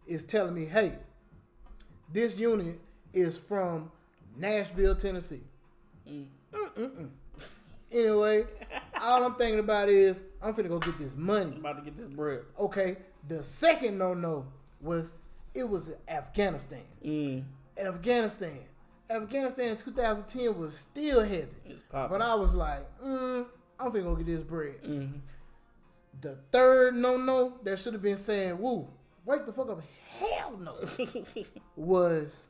[0.04, 0.94] is telling me, hey,
[2.12, 2.80] this unit
[3.12, 3.92] is from
[4.36, 5.42] Nashville, Tennessee.
[6.10, 6.26] Mm.
[6.52, 7.10] Mm-mm-mm.
[7.92, 8.44] Anyway,
[9.00, 11.56] all I'm thinking about is I'm finna go get this money.
[11.56, 12.40] about to get this bread.
[12.58, 12.96] Okay,
[13.28, 14.46] the second no no
[14.80, 15.16] was
[15.54, 16.84] it was Afghanistan.
[17.04, 17.44] Mm.
[17.78, 18.60] Afghanistan.
[19.10, 21.80] Afghanistan in 2010 was still heavy.
[21.90, 23.44] But I was like, mm,
[23.78, 24.82] I'm finna go get this bread.
[24.82, 25.18] Mm-hmm.
[26.20, 28.88] The third no no that should have been saying, woo,
[29.24, 29.82] wake the fuck up.
[30.18, 30.76] Hell no.
[31.76, 32.46] was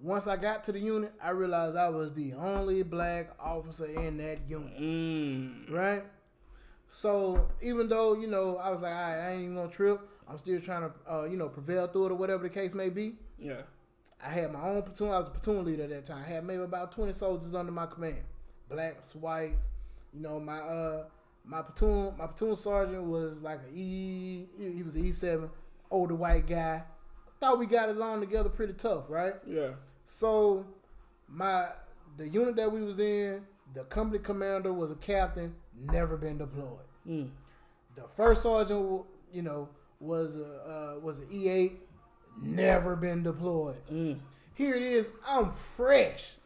[0.00, 4.18] once I got to the unit, I realized I was the only black officer in
[4.18, 4.78] that unit.
[4.78, 5.70] Mm.
[5.70, 6.02] Right?
[6.88, 10.00] So even though, you know, I was like, all right, I ain't even gonna trip,
[10.28, 12.88] I'm still trying to, uh, you know, prevail through it or whatever the case may
[12.88, 13.14] be.
[13.38, 13.62] Yeah.
[14.24, 15.10] I had my own platoon.
[15.10, 16.24] I was a platoon leader at that time.
[16.26, 18.22] I had maybe about 20 soldiers under my command.
[18.68, 19.68] Blacks, whites.
[20.12, 21.04] You know, my uh
[21.44, 25.50] my platoon my platoon sergeant was like a E he was an E seven,
[25.90, 26.82] older white guy.
[27.40, 29.34] Thought we got along together pretty tough, right?
[29.46, 29.70] Yeah.
[30.18, 30.64] So
[31.28, 31.66] my
[32.16, 33.42] the unit that we was in,
[33.74, 36.86] the company commander was a captain, never been deployed.
[37.06, 37.28] Mm.
[37.94, 39.68] The first sergeant, you know,
[40.00, 41.80] was a uh, was an E eight,
[42.40, 43.76] never been deployed.
[43.92, 44.20] Mm.
[44.54, 45.10] Here it is.
[45.28, 46.36] I'm fresh,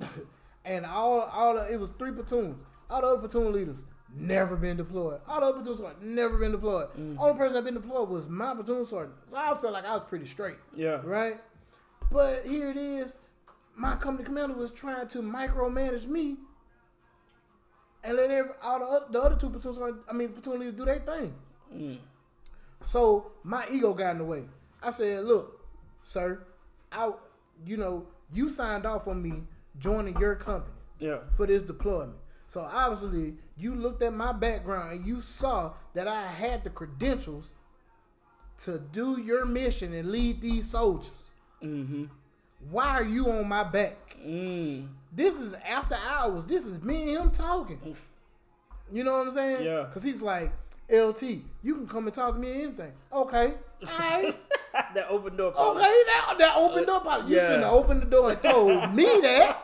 [0.64, 2.64] and all all the, it was three platoons.
[2.88, 5.20] All the other platoon leaders never been deployed.
[5.28, 6.88] All the other platoon sergeants never been deployed.
[7.18, 9.16] Only person that been deployed was my platoon sergeant.
[9.30, 11.00] So I felt like I was pretty straight, Yeah.
[11.04, 11.38] right?
[12.12, 13.18] But here it is.
[13.74, 16.36] My company commander was trying to micromanage me
[18.04, 20.84] and let every, all the, the other two platoon sergeants, I mean platoon leaders do
[20.84, 21.34] their thing.
[21.74, 21.98] Mm.
[22.82, 24.44] So my ego got in the way.
[24.82, 25.64] I said, "Look,
[26.02, 26.44] sir,
[26.90, 27.12] I,
[27.64, 29.44] you know, you signed off on me
[29.78, 31.20] joining your company Yeah.
[31.30, 32.16] for this deployment.
[32.48, 37.54] So obviously, you looked at my background and you saw that I had the credentials
[38.60, 41.30] to do your mission and lead these soldiers.
[41.62, 42.04] Mm-hmm.
[42.70, 44.16] Why are you on my back?
[44.24, 44.88] Mm.
[45.12, 46.46] This is after hours.
[46.46, 47.96] This is me and him talking.
[48.90, 49.64] You know what I'm saying?
[49.64, 49.86] Yeah.
[49.92, 50.52] Cause he's like,
[50.90, 51.22] LT,
[51.62, 52.92] you can come and talk to me anything.
[53.12, 53.54] Okay.
[53.82, 54.36] All right.
[54.94, 55.48] that open door.
[55.48, 55.84] Okay, policy.
[56.06, 57.04] that, that opened up.
[57.28, 57.46] You Yeah.
[57.46, 59.58] shouldn't have opened the door and told me that.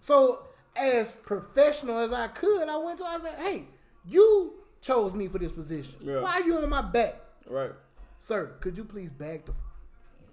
[0.00, 0.44] So,
[0.76, 3.04] as professional as I could, I went to.
[3.04, 3.64] I said, "Hey,
[4.06, 5.98] you chose me for this position.
[6.02, 6.20] Yeah.
[6.20, 7.16] Why are you on my back,
[7.48, 7.70] Right.
[8.18, 8.52] sir?
[8.60, 9.52] Could you please back the?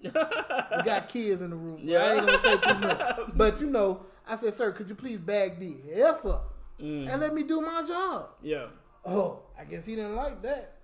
[0.03, 3.19] We got kids in the room, so I ain't gonna say too much.
[3.35, 6.47] But you know, I said, sir, could you please bag the f up
[6.79, 7.11] Mm.
[7.11, 8.29] and let me do my job?
[8.41, 8.65] Yeah.
[9.05, 10.77] Oh, I guess he didn't like that.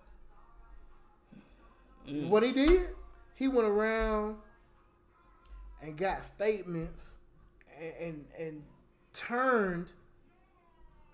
[2.07, 2.29] Mm.
[2.29, 2.89] What he did,
[3.35, 4.37] he went around
[5.81, 7.15] and got statements
[7.79, 8.63] and and, and
[9.13, 9.93] turned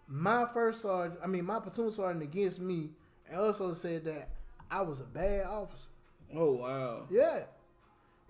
[0.07, 2.91] my first sergeant, I mean my platoon sergeant against me,
[3.29, 4.29] and also said that
[4.69, 5.87] I was a bad officer.
[6.35, 7.05] Oh wow.
[7.09, 7.43] Yeah,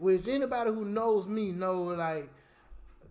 [0.03, 2.29] which anybody who knows me know like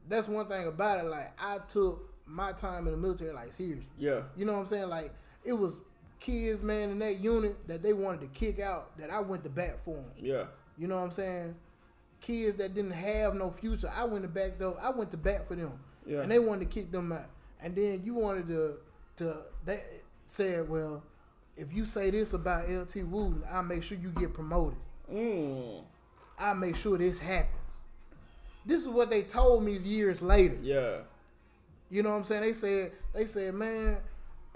[0.08, 1.08] that's one thing about it.
[1.08, 3.90] Like I took my time in the military like seriously.
[3.98, 4.22] Yeah.
[4.36, 4.88] You know what I'm saying?
[4.88, 5.80] Like it was
[6.20, 9.50] kids, man, in that unit that they wanted to kick out that I went to
[9.50, 10.04] bat for them.
[10.20, 10.44] Yeah.
[10.76, 11.54] You know what I'm saying?
[12.20, 14.76] Kids that didn't have no future, I went to back though.
[14.80, 15.72] I went to bat for them,
[16.06, 16.20] Yeah.
[16.20, 17.26] and they wanted to kick them out.
[17.60, 18.76] And then you wanted to
[19.16, 19.82] to they
[20.26, 21.02] said, well,
[21.56, 24.78] if you say this about LT Wooten, I'll make sure you get promoted.
[25.12, 25.84] Mm.
[26.42, 27.56] I'll make sure this happens.
[28.66, 30.56] This is what they told me years later.
[30.62, 30.98] Yeah.
[31.90, 32.42] You know what I'm saying?
[32.42, 33.98] They said, they said, man,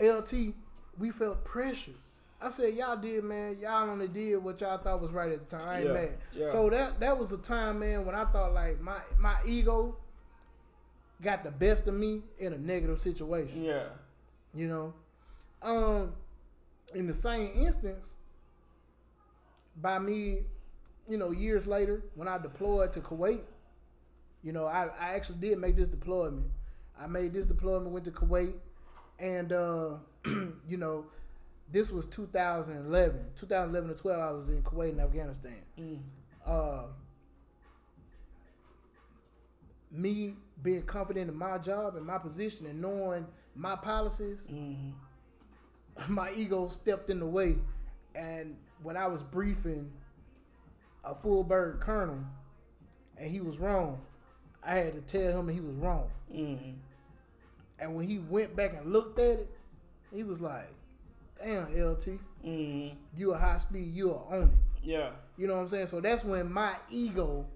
[0.00, 0.54] LT,
[0.98, 1.92] we felt pressure.
[2.40, 3.56] I said, y'all did, man.
[3.60, 5.68] Y'all only did what y'all thought was right at the time.
[5.68, 6.18] I ain't Yeah, mad.
[6.32, 6.46] yeah.
[6.50, 9.96] So that that was a time, man, when I thought like my my ego
[11.22, 13.64] got the best of me in a negative situation.
[13.64, 13.84] Yeah.
[14.54, 14.94] You know,
[15.62, 16.12] um,
[16.94, 18.16] in the same instance,
[19.80, 20.40] by me,
[21.08, 23.40] you know, years later when I deployed to Kuwait,
[24.42, 26.46] you know, I, I actually did make this deployment.
[26.98, 28.54] I made this deployment, went to Kuwait,
[29.18, 29.90] and uh,
[30.68, 31.06] you know,
[31.70, 34.20] this was 2011, 2011 to 12.
[34.20, 35.62] I was in Kuwait and Afghanistan.
[35.78, 35.98] Mm.
[36.46, 36.86] Uh,
[39.90, 46.12] me being confident in my job and my position and knowing my policies, Mm-hmm.
[46.14, 47.56] my ego stepped in the way.
[48.14, 49.92] And when I was briefing
[51.06, 52.18] a full bird colonel
[53.16, 54.00] and he was wrong,
[54.62, 56.10] I had to tell him he was wrong.
[56.32, 56.70] Mm-hmm.
[57.78, 59.50] And when he went back and looked at it,
[60.12, 60.72] he was like,
[61.42, 62.96] damn, LT, Mm-hmm.
[63.16, 64.48] you a high speed, you are on it.
[64.84, 65.10] Yeah.
[65.36, 65.88] You know what I'm saying?
[65.88, 67.46] So that's when my ego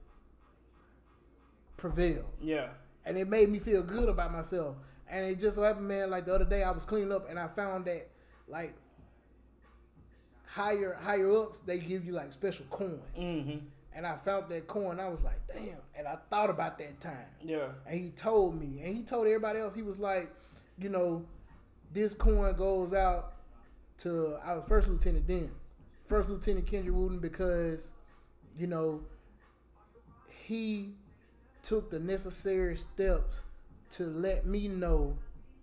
[1.77, 2.25] prevailed.
[2.41, 2.69] Yeah.
[3.05, 4.77] And it made me feel good about myself.
[5.09, 6.11] And it just so happened, man.
[6.11, 8.09] Like the other day, I was cleaning up and I found that
[8.49, 8.75] like
[10.51, 13.01] higher higher ups, they give you like special coins.
[13.19, 13.59] Mm-hmm.
[13.93, 15.01] And I found that coin.
[15.01, 15.77] I was like, damn.
[15.97, 17.27] And I thought about that time.
[17.43, 17.69] Yeah.
[17.87, 19.75] And he told me, and he told everybody else.
[19.75, 20.31] He was like,
[20.79, 21.25] you know,
[21.93, 23.33] this coin goes out
[23.99, 25.51] to our first lieutenant then,
[26.07, 27.91] first lieutenant Kendrick Wooden, because
[28.57, 29.03] you know
[30.47, 30.95] he
[31.63, 33.45] took the necessary steps
[33.91, 35.19] to let me know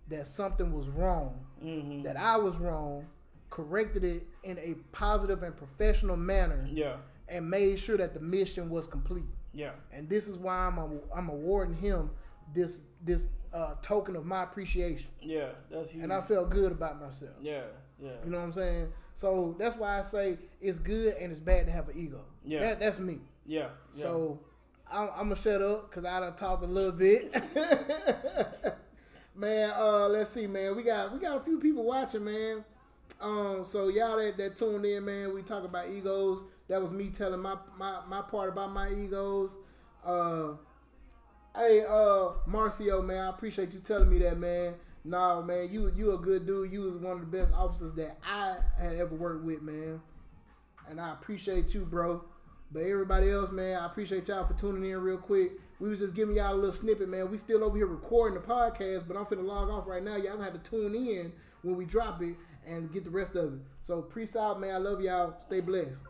[0.10, 2.04] that something was wrong, Mm-hmm.
[2.04, 3.08] that I was wrong,
[3.50, 6.98] corrected it in a positive and professional manner, Yeah.
[7.28, 9.26] and made sure that the mission was complete.
[9.54, 9.72] Yeah.
[9.92, 12.12] And this is why I'm I'm awarding him
[12.54, 15.50] this this uh, token of my appreciation, Yeah.
[15.72, 16.04] That's huge.
[16.04, 17.32] and I felt good about myself.
[17.42, 17.62] yeah.
[18.00, 18.12] Yeah.
[18.24, 18.94] You know what I'm saying?
[19.16, 22.22] So that's why I say it's good and it's bad to have an ego.
[22.46, 22.60] Yeah.
[22.60, 23.20] that, that's me.
[23.46, 23.70] Yeah.
[23.96, 24.02] yeah.
[24.04, 24.40] So
[24.92, 27.34] I'm, I'm gonna shut up because I done talked a little bit.
[29.36, 30.76] man, uh, let's see, man.
[30.76, 32.64] We got we got a few people watching, man.
[33.20, 36.44] Um, so y'all that, that tuned in, man, we talk about egos.
[36.68, 39.52] That was me telling my my, my part about my egos.
[40.06, 40.54] Uh,
[41.56, 44.76] hey, uh, Marcio, man, I appreciate you telling me that, man.
[45.04, 46.72] Nah, man, you you a good dude.
[46.72, 50.02] You was one of the best officers that I had ever worked with, man.
[50.90, 52.24] And I appreciate you, bro.
[52.72, 55.54] But everybody else, man, I appreciate y'all for tuning in real quick.
[55.80, 57.32] We was just giving y'all a little snippet, man.
[57.32, 60.18] We still over here recording the podcast, but I'm finna log off right now.
[60.18, 62.36] Y'all gonna have to tune in when we drop it
[62.68, 63.60] and get the rest of it.
[63.82, 64.76] So peace out, man.
[64.76, 65.36] I love y'all.
[65.40, 66.04] Stay blessed.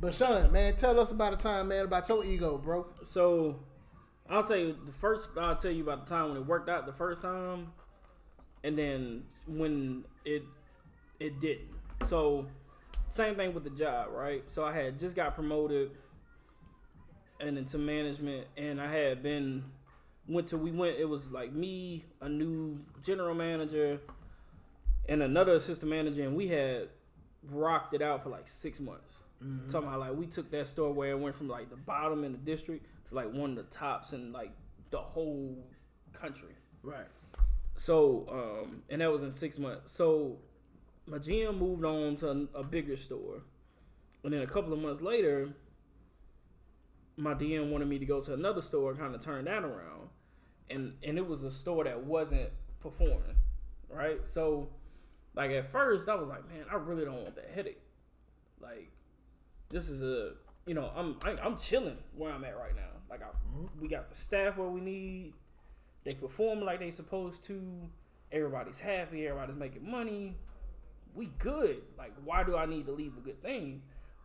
[0.00, 2.86] But Sean, man, tell us about a time, man, about your ego, bro.
[3.02, 3.58] So
[4.30, 6.92] I'll say the first I'll tell you about the time when it worked out the
[6.92, 7.72] first time
[8.62, 10.44] and then when it
[11.18, 11.68] it didn't.
[12.04, 12.46] So
[13.08, 14.44] same thing with the job, right?
[14.46, 15.90] So I had just got promoted
[17.40, 19.64] and into management and I had been
[20.28, 23.98] went to we went it was like me, a new general manager
[25.08, 26.88] and another assistant manager and we had
[27.50, 29.14] rocked it out for like six months.
[29.68, 32.32] Talking about like we took that store where it went from like the bottom in
[32.32, 34.50] the district to like one of the tops in like
[34.90, 35.56] the whole
[36.12, 36.54] country.
[36.82, 37.06] Right.
[37.76, 39.92] So, um, and that was in six months.
[39.92, 40.38] So,
[41.06, 43.42] my GM moved on to a, a bigger store,
[44.24, 45.50] and then a couple of months later,
[47.16, 50.08] my DM wanted me to go to another store, kind of turn that around,
[50.68, 53.36] and and it was a store that wasn't performing,
[53.88, 54.20] right?
[54.24, 54.70] So,
[55.38, 57.80] like at first, I was like, man, I really don't want that headache.
[58.60, 58.90] Like,
[59.70, 60.32] this is a,
[60.66, 62.90] you know, I'm I, I'm chilling where I'm at right now.
[63.08, 63.26] Like, I,
[63.80, 65.34] we got the staff where we need.
[66.04, 67.62] They perform like they supposed to.
[68.32, 69.28] Everybody's happy.
[69.28, 70.34] Everybody's making money.
[71.14, 71.82] We good.
[71.96, 73.82] Like, why do I need to leave a good thing?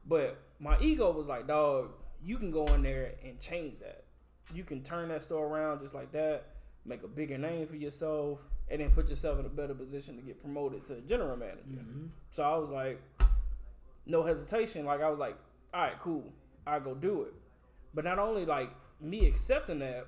[0.08, 1.92] But my ego was like, dog,
[2.24, 4.04] you can go in there and change that.
[4.52, 6.46] You can turn that store around just like that,
[6.86, 8.40] make a bigger name for yourself,
[8.74, 11.86] and then put yourself in a better position to get promoted to general manager.
[12.32, 13.00] So I was like,
[14.08, 14.84] no hesitation.
[14.84, 15.38] Like I was like,
[15.76, 16.34] all right, cool,
[16.66, 17.34] I go do it.
[17.94, 20.08] But not only like me accepting that,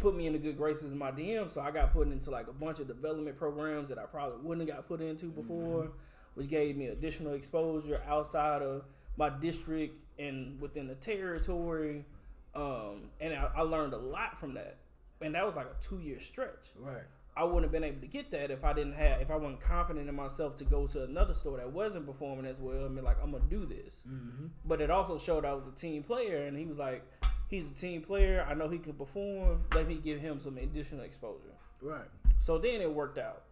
[0.00, 1.50] put me in the good graces of my DM.
[1.50, 4.66] So I got put into like a bunch of development programs that I probably wouldn't
[4.66, 5.90] have got put into before,
[6.32, 8.84] which gave me additional exposure outside of
[9.18, 12.06] my district and within the territory.
[12.54, 14.78] Um, and I, I learned a lot from that.
[15.20, 16.72] And that was like a two year stretch.
[16.78, 17.04] Right.
[17.34, 19.60] I wouldn't have been able to get that if I didn't have if I wasn't
[19.60, 23.00] confident in myself to go to another store that wasn't performing as well and be
[23.00, 24.02] like, I'm gonna do this.
[24.06, 24.46] Mm-hmm.
[24.66, 27.04] But it also showed I was a team player and he was like,
[27.52, 31.04] He's a team player, I know he can perform, let me give him some additional
[31.04, 31.52] exposure.
[31.82, 32.08] Right.
[32.38, 33.42] So then it worked out.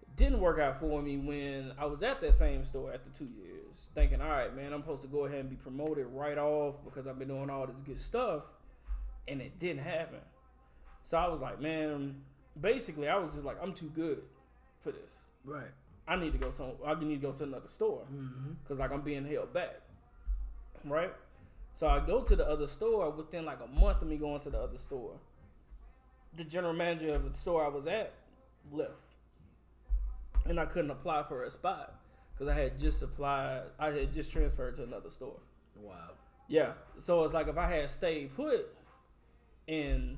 [0.00, 3.28] It didn't work out for me when I was at that same store after two
[3.36, 6.76] years, thinking, all right, man, I'm supposed to go ahead and be promoted right off
[6.82, 8.44] because I've been doing all this good stuff,
[9.28, 10.20] and it didn't happen.
[11.02, 12.22] So I was like, man,
[12.60, 14.22] basically, I was just like, I'm too good
[14.80, 15.14] for this.
[15.44, 15.68] Right.
[16.08, 16.72] I need to go some.
[16.84, 18.52] I need to go to another store Mm-hmm.
[18.62, 19.80] because like I'm being held back,
[20.84, 21.12] right?
[21.74, 24.50] So I go to the other store within like a month of me going to
[24.50, 25.12] the other store.
[26.36, 28.12] The general manager of the store I was at
[28.72, 28.90] left,
[30.46, 31.94] and I couldn't apply for a spot
[32.32, 33.62] because I had just applied.
[33.78, 35.38] I had just transferred to another store.
[35.76, 36.10] Wow.
[36.48, 38.68] Yeah, so it's like if I had stayed put
[39.68, 40.16] and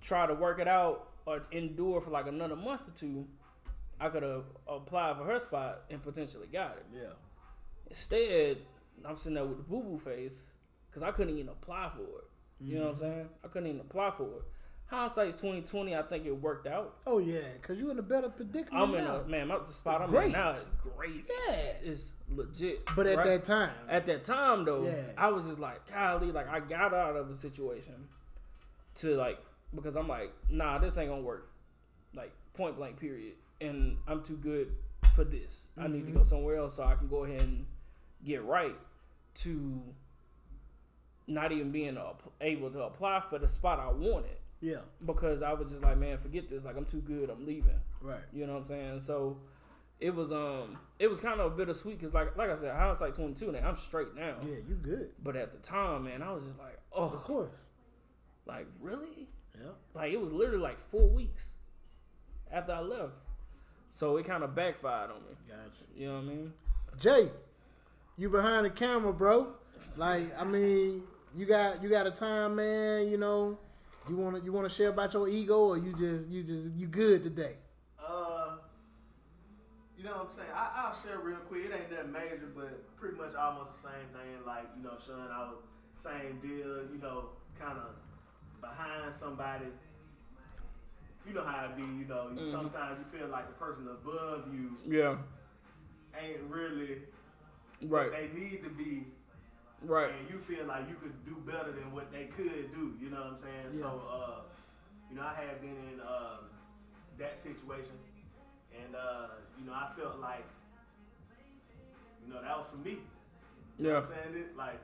[0.00, 3.26] try to work it out or endure for like another month or two,
[4.00, 6.86] I could have applied for her spot and potentially got it.
[6.94, 7.14] Yeah.
[7.88, 8.58] Instead,
[9.04, 10.52] I'm sitting there with the boo boo face
[10.88, 12.24] because I couldn't even apply for it.
[12.60, 13.02] You know what I'm mm-hmm.
[13.04, 13.28] saying?
[13.44, 14.42] I couldn't even apply for it.
[14.86, 15.96] Hindsight's 2020.
[15.96, 16.98] I think it worked out.
[17.06, 19.16] Oh yeah, cause you're in a better predicament I'm in now.
[19.16, 19.48] a man.
[19.48, 20.26] My, the spot I'm Great.
[20.26, 21.28] in now is great.
[21.48, 21.72] Yeah.
[21.82, 22.88] It's legit.
[22.94, 23.26] But at right?
[23.26, 25.12] that time, At that time, though, Yeah.
[25.18, 28.08] I was just like, golly, like I got out of a situation
[28.96, 29.38] to like
[29.76, 31.50] because I'm like, nah, this ain't gonna work.
[32.14, 33.34] Like point blank, period.
[33.60, 34.72] And I'm too good
[35.14, 35.68] for this.
[35.78, 37.64] I need to go somewhere else so I can go ahead and
[38.24, 38.74] get right
[39.36, 39.80] to
[41.26, 41.98] not even being
[42.40, 44.80] able to apply for the spot I wanted Yeah.
[45.04, 46.64] because I was just like, man, forget this.
[46.64, 47.30] Like I'm too good.
[47.30, 47.78] I'm leaving.
[48.00, 48.20] Right.
[48.32, 49.00] You know what I'm saying?
[49.00, 49.38] So
[49.98, 53.14] it was um it was kind of a bittersweet because like like I said, hindsight
[53.14, 54.36] 22 now I'm straight now.
[54.42, 55.10] Yeah, you good.
[55.22, 57.56] But at the time, man, I was just like, oh, Of course.
[58.46, 59.28] like really?
[59.56, 59.70] Yeah.
[59.94, 61.54] Like it was literally like four weeks
[62.50, 63.12] after I left.
[63.90, 65.36] So it kind of backfired on me.
[65.48, 65.84] Gotcha.
[65.96, 66.52] You know what I mean?
[66.98, 67.30] Jay,
[68.18, 69.48] you behind the camera, bro.
[69.96, 71.02] Like, I mean,
[71.34, 73.08] you got you got a time, man.
[73.08, 73.58] You know,
[74.08, 77.22] you wanna you wanna share about your ego, or you just you just you good
[77.22, 77.56] today?
[77.98, 78.56] Uh,
[79.96, 80.48] you know what I'm saying?
[80.54, 81.64] I, I'll share real quick.
[81.64, 84.44] It ain't that major, but pretty much almost the same thing.
[84.46, 85.56] Like, you know, Sean, I was
[85.96, 87.96] same deal, you know, kind of
[88.60, 89.66] behind somebody.
[91.26, 92.50] You know how it be, you know, Mhm.
[92.50, 95.18] sometimes you feel like the person above you Yeah.
[96.14, 97.02] ain't really
[97.82, 98.10] Right.
[98.10, 99.12] what they need to be.
[99.82, 100.10] Right.
[100.10, 102.96] and you feel like you could do better than what they could do.
[102.98, 103.66] You know what I'm saying?
[103.74, 103.80] Yeah.
[103.82, 104.42] So, uh,
[105.10, 106.38] you know, I have been in uh,
[107.18, 107.92] that situation,
[108.74, 109.26] and uh,
[109.58, 110.46] you know, I felt like,
[112.24, 113.02] you know, that was for me.
[113.78, 114.00] You know Yeah.
[114.00, 114.34] what I'm saying?
[114.44, 114.80] It, like,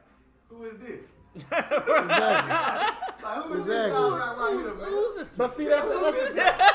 [0.48, 1.06] who is this?
[1.34, 1.94] Exactly.
[3.22, 3.74] Like, who is Exactly.
[3.74, 4.84] this dog right, right here, man?
[4.86, 5.32] Who's this?
[5.34, 6.74] But see, that's, that's, the, but see, that,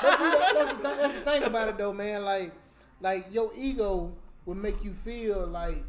[0.54, 2.24] that's, the thing, that's the thing about it, though, man.
[2.24, 2.54] Like,
[3.02, 4.14] like your ego
[4.46, 5.84] will make you feel like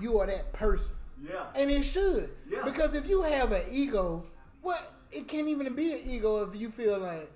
[0.00, 1.44] you are that person, Yeah.
[1.54, 2.30] and it should.
[2.50, 2.62] Yeah.
[2.64, 4.24] Because if you have an ego,
[4.60, 7.30] what it can't even be an ego if you feel like,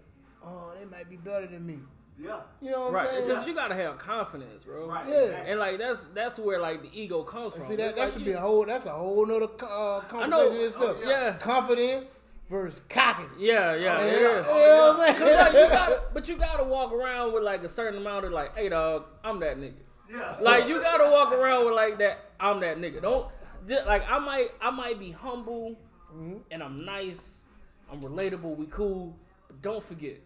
[0.44, 1.78] oh, they might be better than me.
[2.18, 2.40] Yeah.
[2.62, 3.08] You know what Right.
[3.08, 3.28] I'm saying?
[3.28, 4.88] Because you gotta have confidence, bro.
[4.88, 5.06] Right.
[5.08, 5.42] Yeah.
[5.46, 7.70] And like that's that's where like the ego comes And from.
[7.70, 10.00] see that It's that like should you- be a whole that's a whole nother uh,
[10.08, 10.64] conversation know.
[10.64, 10.96] itself.
[11.04, 11.32] Oh, yeah.
[11.38, 13.32] Confidence versus cockiness.
[13.38, 14.12] Yeah, yeah, Yeah, yeah.
[14.16, 17.62] you know what I'm Cause like you gotta, but you gotta walk around with like
[17.64, 19.74] a certain amount of like, hey dog, I'm that nigga.
[20.10, 20.36] Yeah.
[20.40, 22.18] Like you gotta walk around with like that.
[22.40, 23.02] I'm that nigga.
[23.02, 23.26] Don't
[23.68, 25.76] just, like I might I might be humble
[26.14, 26.40] Mhm.
[26.50, 27.44] and I'm nice.
[27.92, 28.56] I'm relatable.
[28.56, 29.14] We cool.
[29.48, 30.16] But don't forget,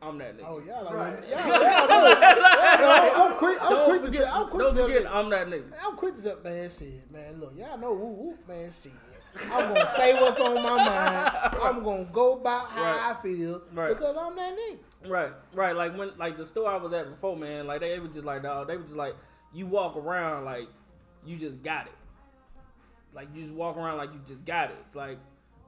[0.00, 0.44] I'm that nigga.
[0.46, 1.28] Oh y'all, like, Right.
[1.28, 2.08] y'all, y'all know.
[2.08, 2.18] Y'all
[2.78, 3.12] know.
[3.16, 3.58] I'm quick.
[3.60, 4.24] I'm don't quick to forget.
[4.24, 4.34] tell.
[4.44, 5.14] I'm quick don't to forget, tell.
[5.16, 5.72] I'm that nigga.
[5.84, 6.70] I'm quick to tell, man.
[6.70, 7.40] Shit, man.
[7.40, 8.70] Look, y'all know, woo woo, man.
[8.70, 8.92] Shit.
[9.52, 11.56] I'm gonna say what's on my mind.
[11.62, 13.16] I'm gonna go about how Right.
[13.16, 13.88] I feel Right.
[13.96, 14.78] because I'm that nigga.
[15.10, 15.76] Right, right.
[15.76, 17.66] Like when, like the store I was at before, man.
[17.66, 18.68] Like they were just like, dog.
[18.68, 19.14] They were just like,
[19.52, 20.68] you walk around like
[21.24, 21.92] you just got it.
[23.14, 24.76] Like you just walk around like you just got it.
[24.80, 25.18] It's like,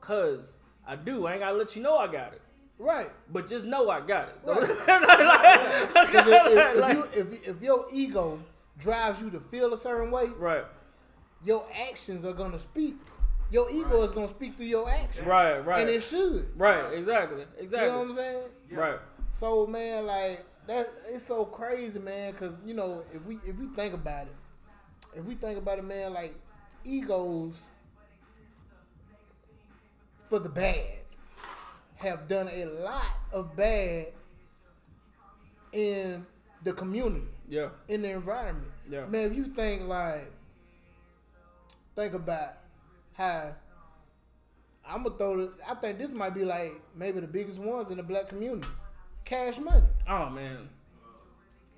[0.00, 0.54] cause
[0.86, 1.26] I do.
[1.26, 2.42] I ain't gotta let you know I got it.
[2.80, 3.10] Right.
[3.30, 4.40] But just know I got it.
[4.42, 8.40] Because if, if, Like- you, if, if your ego
[8.78, 10.64] drives you to feel a certain way, right,
[11.44, 12.96] your actions are gonna speak.
[13.50, 16.48] Your ego is gonna speak through your actions, right, right, and it should.
[16.56, 16.92] right.
[16.94, 17.90] Exactly, You know exactly.
[17.90, 18.42] what I'm saying?
[18.70, 22.32] Right, So man, like that, it's so crazy, man.
[22.32, 24.36] Because you know, if we if we think about it,
[25.14, 26.34] if we think about it, man, like
[26.84, 27.70] egos
[30.28, 30.99] for the bad
[32.00, 34.06] have done a lot of bad
[35.72, 36.26] in
[36.64, 38.66] the community, yeah, in the environment.
[38.90, 39.06] Yeah.
[39.06, 40.30] Man, if you think like,
[41.94, 42.54] think about
[43.16, 43.54] how.
[44.88, 45.54] I'm gonna throw this.
[45.68, 48.66] I think this might be like maybe the biggest ones in the black community.
[49.24, 49.86] Cash money.
[50.08, 50.68] Oh man,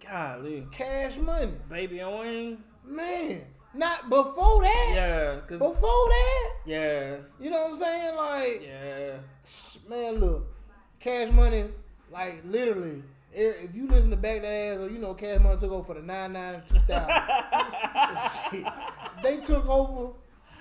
[0.09, 1.53] golly, Cash money.
[1.69, 2.63] baby Owen.
[2.85, 3.43] Man,
[3.75, 4.93] not before that.
[4.95, 8.17] Yeah, cause Before that, yeah, you know what I'm saying?
[8.17, 9.17] Like, yeah,
[9.89, 10.47] man, look,
[11.01, 11.65] cash money,
[12.11, 13.03] like literally,
[13.33, 15.95] if you listen to Back That Ass, or you know, Cash Money took over for
[15.95, 18.67] the 99 and 2000.
[19.23, 20.15] They took over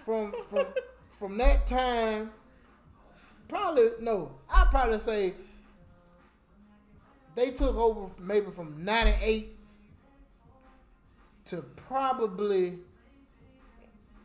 [0.06, 0.66] from from
[1.18, 2.32] from that time.
[3.48, 5.34] Probably no, I probably say
[7.36, 9.58] they took over maybe from 98
[11.46, 12.80] to probably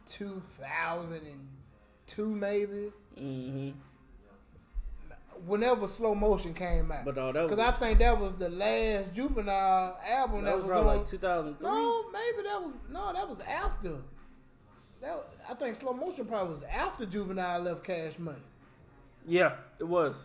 [0.06, 2.92] 2002 maybe?
[3.18, 3.70] Hmm
[5.44, 7.04] whenever slow motion came out.
[7.04, 10.64] But uh, that because i think that was the last juvenile album that that, was
[10.64, 10.96] was, probably on.
[10.98, 11.68] like 2003.
[11.68, 13.96] no maybe that was no that was after.
[15.02, 18.38] That was- i think slow motion probably was after juvenile left cash money.
[19.26, 20.16] Yeah, it was.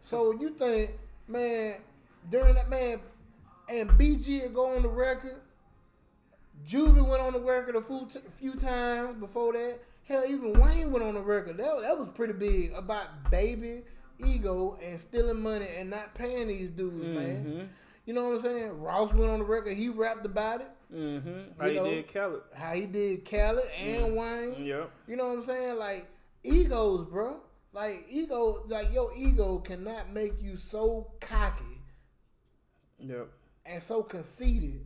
[0.00, 0.92] so you think
[1.28, 1.76] man
[2.30, 3.00] during that man
[3.68, 5.40] and bg would go on the record
[6.66, 9.78] Juvie went on the record a few, t- few times before that.
[10.08, 11.56] Hell, even Wayne went on the record.
[11.56, 13.82] That, that was pretty big about baby
[14.18, 17.44] ego and stealing money and not paying these dudes, man.
[17.44, 17.68] Mhm.
[18.06, 18.80] You know what I'm saying?
[18.82, 19.74] Ross went on the record.
[19.76, 20.70] He rapped about it.
[20.94, 21.58] Mm-hmm.
[21.60, 22.42] How You you, know, did Khaled?
[22.54, 24.64] How he did Khaled and Wayne.
[24.64, 24.90] Yep.
[25.08, 25.78] You know what I'm saying?
[25.78, 26.06] Like
[26.44, 27.40] egos, bro.
[27.72, 31.80] Like ego, like your ego cannot make you so cocky
[33.00, 33.28] Yep.
[33.66, 34.84] and so conceited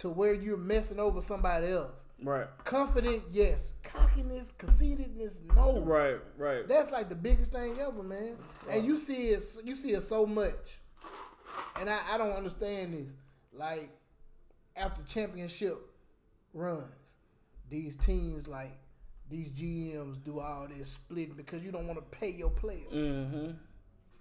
[0.00, 1.92] to where you're messing over somebody else.
[2.22, 2.46] Right.
[2.64, 3.72] Confident, yes.
[3.82, 5.80] Cockiness, conceitedness, no.
[5.80, 6.16] Right.
[6.38, 6.66] Right.
[6.66, 8.36] That's like the biggest thing ever, man.
[8.70, 10.78] And you see it, you see it so much.
[11.78, 13.12] And I, I don't understand this.
[13.52, 13.90] Like
[14.74, 15.78] after championship
[16.54, 16.84] runs,
[17.68, 18.78] these teams like
[19.28, 22.92] these GMs do all this splitting because you don't want to pay your players.
[22.92, 23.50] mm-hmm.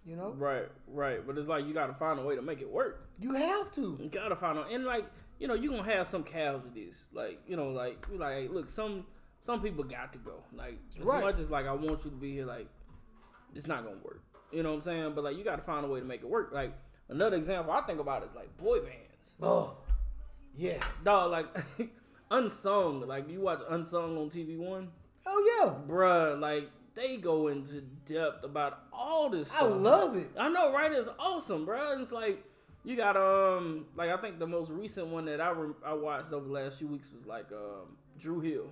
[0.06, 0.68] You know, Right.
[0.88, 1.26] Right.
[1.26, 3.10] But it's like you got to find a way to make it work.
[3.20, 3.98] you have to.
[4.02, 5.06] You gotta find out, and like
[5.40, 7.06] you know, you're gonna have some casualties.
[7.14, 9.06] Like you know, like like, hey, look, some
[9.42, 10.44] some people got to go.
[10.54, 11.24] Like as Right.
[11.24, 12.68] much as like I want you to be here, like
[13.56, 14.22] it's not gonna work.
[14.52, 15.14] You know what I'm saying?
[15.16, 16.52] But like you gotta find a way to make it work.
[16.54, 16.74] Like
[17.08, 19.36] another example I think about is like boy bands.
[19.42, 19.78] Oh,
[20.56, 20.84] Yeah.
[21.04, 21.48] Dog, like
[22.32, 23.02] unsung.
[23.08, 24.90] Like you watch unsung on TV One,
[25.26, 25.74] Oh yeah.
[25.94, 26.40] bruh.
[26.40, 29.54] Like they go into depth about all this.
[29.56, 30.30] I love it.
[30.38, 30.92] I know, right?
[30.92, 32.00] It's awesome, bro.
[32.00, 32.44] It's like
[32.84, 36.32] you got um, like I think the most recent one that I rem- I watched
[36.34, 38.70] over the last few weeks was like um, Dru Hill.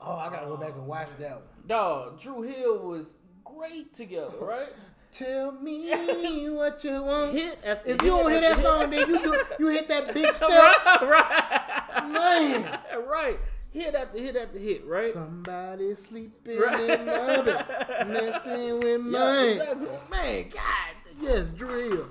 [0.00, 1.42] Oh, I gotta go back and watch that one.
[1.66, 4.68] Dog, Dru Hill was great together, right?
[5.12, 5.90] Tell me
[6.50, 7.32] what you want.
[7.32, 10.32] hit after If you don't hear that song, then you do you hit that big
[10.34, 12.78] step, right, right, man.
[13.08, 13.38] right.
[13.72, 15.12] Hit after hit after hit, right?
[15.12, 16.80] Somebody sleeping Right.
[16.90, 17.66] in my bed,
[18.08, 19.48] messing with Yeah, mine.
[19.48, 19.88] exactly.
[20.10, 22.08] Man, God, yes, drill.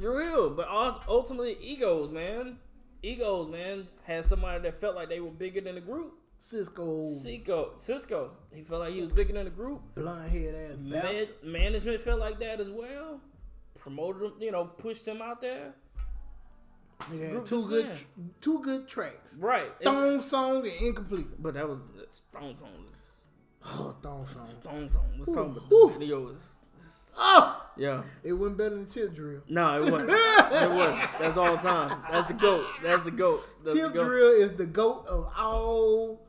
[0.00, 0.68] You're real, but
[1.08, 2.58] ultimately, egos, man.
[3.02, 3.86] Egos, man.
[4.04, 6.14] Had somebody that felt like they were bigger than the group.
[6.40, 8.28] Sisqó, Sisqó, Sisqó.
[8.54, 9.80] He felt like he was bigger than the group.
[9.94, 13.20] blonde head ass Man- management felt like that as well.
[13.78, 15.74] Promoted him, you know, pushed him out there.
[17.10, 18.04] Nigga had two good, tr-
[18.40, 19.36] two good tracks.
[19.38, 19.70] Right.
[19.82, 21.26] Thong song and incomplete.
[21.42, 21.80] but that was
[22.32, 22.68] Thong Song.
[22.82, 23.12] Was,
[23.68, 24.48] Oh, thong song.
[24.62, 25.04] Thong Song.
[25.16, 26.28] Let's talk about the video.
[26.28, 26.58] Is-
[27.18, 28.02] Oh, yeah.
[28.22, 29.40] it went better than chip drill.
[29.48, 30.10] No, it wasn't.
[30.10, 31.10] it wasn't.
[31.18, 32.00] That's all time.
[32.10, 32.66] That's the goat.
[32.82, 33.48] That's the goat.
[33.64, 34.04] That's Tip the goat.
[34.04, 36.20] drill is the goat of all.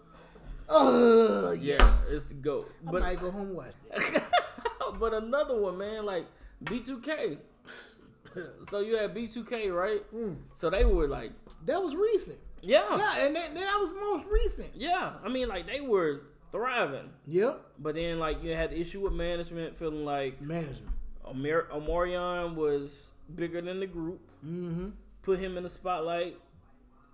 [0.70, 2.10] Oh Yeah, yes.
[2.12, 2.70] it's the goat.
[2.88, 4.24] I But might go home and watch that.
[5.00, 6.26] but another one, man, like
[6.64, 7.38] B2K.
[8.70, 10.02] so you had B2K, right?
[10.14, 10.36] Mm.
[10.54, 11.32] So they were like,
[11.66, 12.38] That was recent.
[12.62, 14.72] yeah, Yeah, and that, that was most recent.
[14.76, 15.14] yeah.
[15.24, 17.10] I mean, like they were thriving.
[17.26, 17.62] Yep.
[17.80, 20.92] But then, like, you had the issue with management, feeling like Management.
[21.26, 24.90] Omar- Omarion was bigger than the group, Mm-hmm.
[25.24, 26.38] put him in the spotlight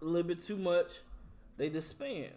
[0.01, 0.87] a little bit too much.
[1.57, 2.33] They disband.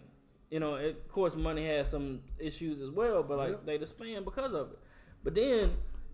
[0.49, 3.65] You know, of course, money has some issues as well, but like Yep.
[3.65, 4.79] they disband because of it.
[5.23, 5.71] But then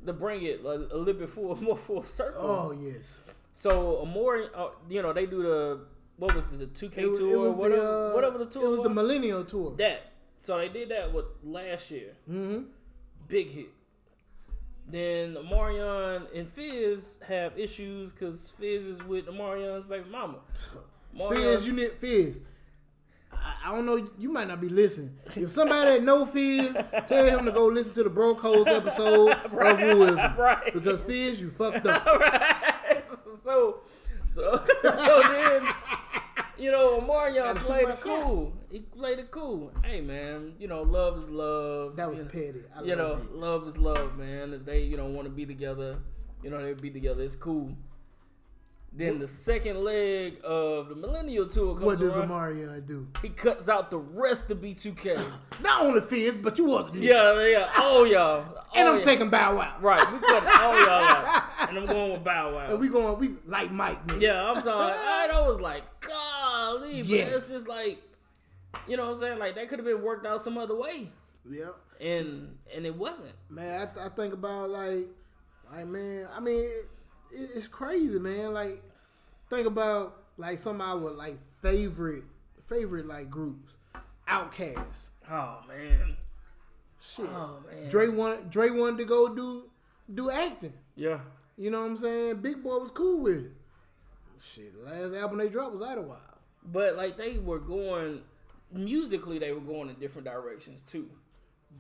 [0.08, 2.42] to bring it like, a little bit full, more full circle.
[2.44, 3.20] Oh yes.
[3.54, 5.80] So Amori, uh, you know, they do the
[6.18, 8.66] what was it, the two K was, tour, was whatever, the uh, whatever the tour
[8.66, 8.90] It was the.
[8.90, 9.76] Millennial tour.
[9.78, 10.13] that.
[10.44, 12.18] So they did that with last year.
[12.30, 12.64] Mm-hmm.
[13.30, 13.70] big hit.
[14.86, 20.40] Then Marion and Fizz have issues because Fizz is with Marion's baby mama.
[21.18, 22.42] Marion- Fizz, you need Fizz.
[23.32, 24.06] I, I don't know.
[24.18, 25.18] You might not be listening.
[25.34, 26.76] If somebody that know Fizz,
[27.08, 30.38] tell him to go listen to the Broke Hoes episode of Wooism.
[30.38, 30.74] Right.
[30.74, 32.06] Because Fizz, you fucked up.
[32.06, 33.02] Right.
[33.46, 33.80] so,
[34.26, 35.62] so, so then,
[36.58, 38.54] you know, Marion Gotta played my it cool.
[38.70, 39.72] He played it cool.
[39.84, 41.96] Hey, man, you know, love is love.
[41.96, 42.62] That was you know, petty.
[42.76, 43.36] I you know, love it.
[43.36, 44.54] love is love, man.
[44.54, 45.98] If they, you know, want to be together,
[46.44, 47.24] you know, they be together.
[47.24, 47.76] It's cool.
[48.96, 52.30] Then the second leg of the Millennial Tour comes What does around.
[52.30, 53.08] Omarion uh, do?
[53.24, 55.20] he cuts out the rest of B2K.
[55.64, 57.02] Not only Fizz, but you other niggas.
[57.02, 57.70] yeah, yeah.
[57.78, 58.46] Oh, y'all.
[58.76, 59.04] Oh, and Oh, I'm yeah.
[59.04, 59.76] taking Bow Wow.
[59.82, 61.44] Right, we cut all y'all out.
[61.70, 62.72] And I'm going with Bow Wow.
[62.72, 64.06] And we going, we like Mike.
[64.08, 64.22] Nigga.
[64.22, 64.94] Yeah, I'm sorry.
[64.94, 67.34] I was like, golly, but Yes.
[67.34, 68.02] it's just like,
[68.88, 69.40] you know what I'm saying?
[69.40, 71.10] Like that could have been worked out some other way,
[71.50, 71.70] Yeah.
[72.02, 73.34] and and it wasn't.
[73.50, 75.06] Man, I, th- I think about like,
[75.72, 76.28] like man.
[76.36, 76.90] I mean, it,
[77.34, 78.54] it's crazy, man.
[78.54, 78.82] Like,
[79.50, 82.24] think about like some of our like favorite,
[82.68, 83.74] favorite like groups,
[84.28, 85.08] OutKast.
[85.30, 86.18] Oh man.
[87.00, 87.26] Shit.
[87.26, 87.90] Oh man.
[87.90, 89.70] Dre wanted Dre wanted to go do
[90.14, 90.74] do acting.
[90.96, 91.20] Yeah.
[91.58, 92.42] You know what I'm saying?
[92.42, 93.52] Big Boi was cool with it.
[94.42, 96.20] Shit, the last album they dropped was Idlewild.
[96.66, 98.22] But like they were going
[98.72, 101.10] musically, they were going in different directions too.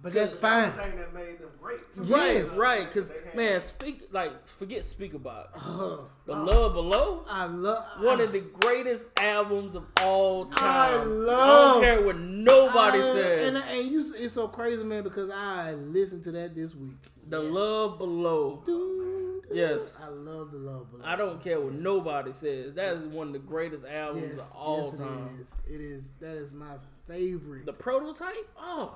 [0.01, 0.69] But that's fine.
[0.71, 1.93] thing that made them great.
[1.93, 2.03] Too.
[2.05, 2.49] Yes.
[2.57, 2.87] Right, right.
[2.87, 5.55] Because man, speak like forget Speakerboxxx.
[5.55, 11.01] Uh, The Love Below, I love one of the greatest albums of all time.
[11.01, 11.39] I love.
[11.39, 13.47] I don't care what nobody I- says.
[13.47, 16.97] And, and you, it's so crazy, man, because I listened to that this week.
[17.29, 18.61] the Love Below.
[18.65, 19.55] Doo, doo.
[19.55, 20.01] Yes.
[20.03, 20.91] I love the love.
[20.91, 21.03] Below.
[21.05, 22.73] I don't care what nobody says.
[22.73, 25.29] That is one of the greatest albums Yes, of all yes, time.
[25.37, 25.55] It is.
[25.67, 26.11] It is.
[26.19, 26.73] That is my
[27.07, 27.65] favorite.
[27.67, 28.49] The prototype?
[28.57, 28.95] Oh.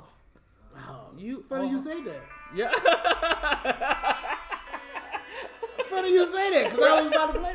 [0.77, 1.81] Oh, You- funny you oh.
[1.81, 2.21] say that.
[2.55, 2.71] Yeah.
[5.89, 7.53] Funny you say that because I was about to play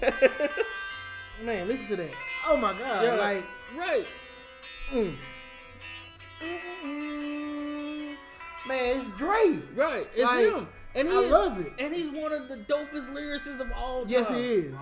[0.00, 0.50] that.
[1.44, 2.10] Man, listen to that.
[2.46, 3.14] Oh my god, Yeah.
[3.14, 3.44] like.
[3.76, 4.06] right.
[4.92, 5.16] Mm.
[8.66, 9.60] Man, it's Dre.
[9.74, 10.08] Right.
[10.14, 10.68] It's Like, him.
[10.94, 11.72] And he I is, love it.
[11.78, 14.10] And he's one of the dopest lyricists of all time.
[14.10, 14.74] Yes, he is.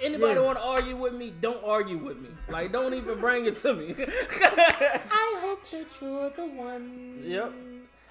[0.00, 0.44] Anybody Yes.
[0.44, 1.32] want to argue with me?
[1.40, 2.28] Don't argue with me.
[2.48, 3.94] Like, don't even bring it to me.
[3.98, 7.20] I hope that you're the one.
[7.24, 7.52] Yep.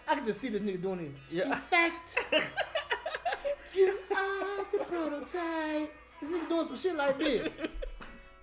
[0.07, 1.15] I can just see this nigga doing this.
[1.31, 1.45] Yeah.
[1.53, 2.25] In fact,
[3.75, 5.93] you are the prototype.
[6.21, 7.47] This nigga doing some shit like this.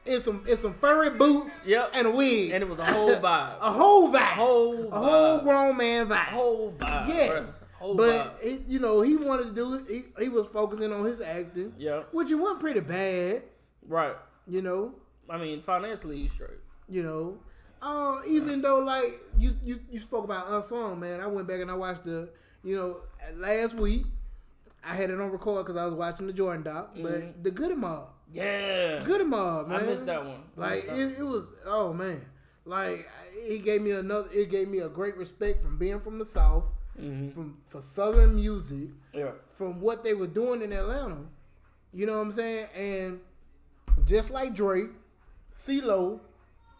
[0.06, 1.90] In some in some furry boots Yep.
[1.94, 2.50] and a wig.
[2.50, 3.56] and it was a whole vibe.
[3.60, 4.16] a whole vibe.
[4.16, 6.16] A whole a whole grown man vibe.
[6.26, 7.08] whole vibe.
[7.08, 7.56] Yes.
[7.84, 9.82] Whole but he, you know, he wanted to do it.
[9.88, 11.74] He, he was focusing on his acting.
[11.78, 12.04] Yeah.
[12.12, 13.42] Which he wasn't pretty bad,
[13.86, 14.14] Right.
[14.46, 14.94] you know.
[15.28, 16.60] I mean, financially, he's straight.
[16.88, 17.38] You know.
[17.82, 21.70] Uh, even though like you, you you spoke about unsung, man, I went back and
[21.70, 22.30] I watched the
[22.62, 23.00] you know
[23.36, 24.06] last week.
[24.82, 27.74] I had it on record because I was watching the Jordan doc, but the Goodie
[27.74, 29.02] Mob, Yeah.
[29.04, 29.82] Goodie Mob, man.
[29.82, 30.40] I missed that one.
[30.56, 32.22] I Like that it, it was, oh man,
[32.64, 33.06] like
[33.46, 34.28] he gave me another.
[34.32, 36.64] It gave me a great respect from being from the South,
[37.00, 37.30] Mm-hmm.
[37.32, 39.32] from for Southern music, Yeah.
[39.48, 41.18] from what they were doing in Atlanta.
[41.92, 42.66] You know what I'm saying?
[42.76, 43.20] And
[44.06, 44.90] just like Drake,
[45.52, 46.20] CeeLo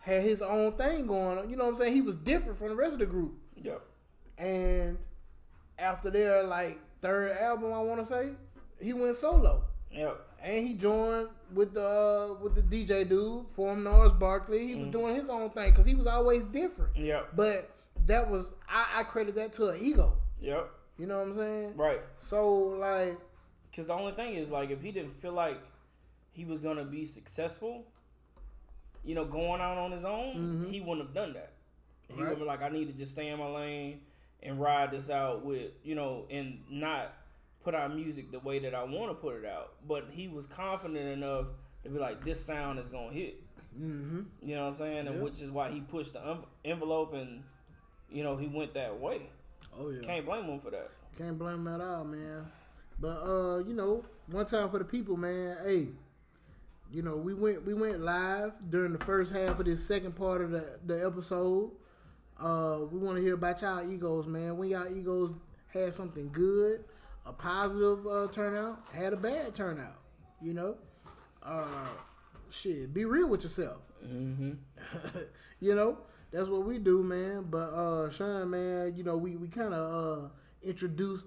[0.00, 1.50] had his own thing going on.
[1.50, 1.94] You know what I'm saying?
[1.94, 3.34] He was different from the rest of the group.
[3.60, 3.78] Yeah.
[4.38, 4.98] And
[5.78, 8.30] after their like third album, I want to say,
[8.80, 9.64] he went solo.
[9.90, 10.12] Yeah.
[10.42, 14.66] And he joined with the uh, with the DJ dude, formed Gnarls Barkley.
[14.66, 16.96] He was doing his own thing because he was always different.
[16.96, 17.22] Yeah.
[17.34, 17.70] But
[18.06, 20.16] that was I, I credit that to an ego.
[20.40, 20.70] Yep.
[20.98, 21.76] You know what I'm saying?
[21.76, 22.00] Right.
[22.18, 23.18] So like,
[23.70, 25.58] Because the only thing is, like, if he didn't feel like
[26.32, 27.84] he was gonna be successful,
[29.02, 31.52] you know, going out on his own, he wouldn't have done that.
[32.08, 32.28] He would Right.
[32.30, 34.00] have been like, I need to just stay in my lane
[34.42, 37.12] and ride this out with, you know, and not
[37.62, 39.72] put out music the way that I want to put it out.
[39.88, 41.46] But he was confident enough
[41.82, 43.40] to be like, this sound is gonna hit.
[43.78, 44.20] mm-hmm.
[44.42, 45.08] You know what I'm saying?
[45.08, 47.42] And which is why he pushed the envelope and,
[48.14, 49.22] you know, he went that way.
[49.78, 50.90] oh yeah, Can't blame him for that.
[51.18, 52.46] Can't blame him at all, man.
[53.00, 55.56] But uh, you know, one time for the people, man.
[55.64, 55.88] Hey,
[56.92, 60.42] you know, we went we went live during the first half of this second part
[60.42, 61.72] of the the episode.
[62.40, 64.56] Uh, we want to hear about y'all egos, man.
[64.56, 65.34] When y'all egos
[65.72, 66.84] had something good,
[67.26, 69.98] a positive uh, turnout, had a bad turnout.
[70.40, 70.76] You know,
[71.42, 71.88] uh,
[72.48, 73.78] shit, be real with yourself.
[74.06, 74.52] Mm-hmm.
[75.60, 75.98] you know,
[76.34, 77.46] that's what we do, man.
[77.48, 80.28] But uh Sean, man, you know, we, we kinda uh
[80.62, 81.26] introduced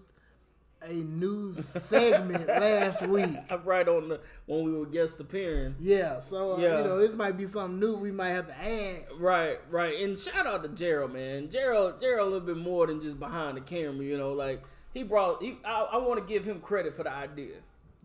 [0.83, 3.35] a new segment last week.
[3.65, 5.75] right on the when we were guest appearing.
[5.79, 6.77] Yeah, so uh, Yeah.
[6.79, 9.05] you know, this might be something new we might have to add.
[9.19, 9.95] Right, right.
[10.01, 11.49] And shout out to Gerald, man.
[11.49, 14.05] Gerald, Gerald, a little bit more than just behind the camera.
[14.05, 14.61] You know, like
[14.93, 15.41] he brought.
[15.41, 17.55] He, I, I want to give him credit for the idea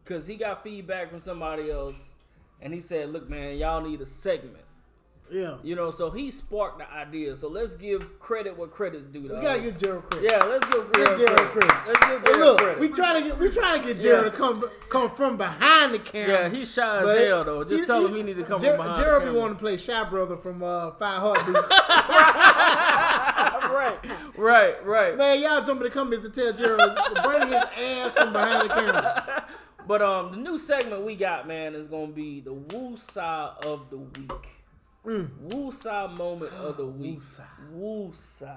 [0.03, 2.15] because he got feedback from somebody else,
[2.63, 4.65] and he said, "Look, man, y'all need a segment."
[5.33, 5.57] Yeah.
[5.63, 7.35] You know, so he sparked the idea.
[7.37, 9.23] So let's give credit what credit's due.
[9.23, 10.31] We gotta get Gerald credit.
[10.31, 11.71] yeah, let's give Gerald Gerald credit.
[11.71, 11.87] credit.
[11.89, 12.79] Let's give Hey, Gerald look, credit.
[12.81, 14.31] we trying to get we trying to get Gerald Yeah.
[14.31, 16.43] to come come from behind the camera.
[16.43, 17.65] yeah, he's shy as hell though.
[17.65, 19.77] Just tell him he need to come Ger- from behind Gerald be wanting to play
[19.79, 21.55] Shy Brother from uh, Five Heartbeat.
[23.73, 23.99] right,
[24.37, 25.17] right, right.
[25.17, 28.69] Man, y'all jump in the comments and tell Gerald to bring his ass from behind
[28.71, 29.45] the camera.
[29.85, 33.97] But um, the new segment we got, man, is gonna be the Woosah of the
[33.99, 34.62] week.
[35.05, 36.19] Mm.
[36.19, 37.19] Moment of the week.
[37.19, 37.47] Woosah.
[37.73, 38.57] Woo Sa.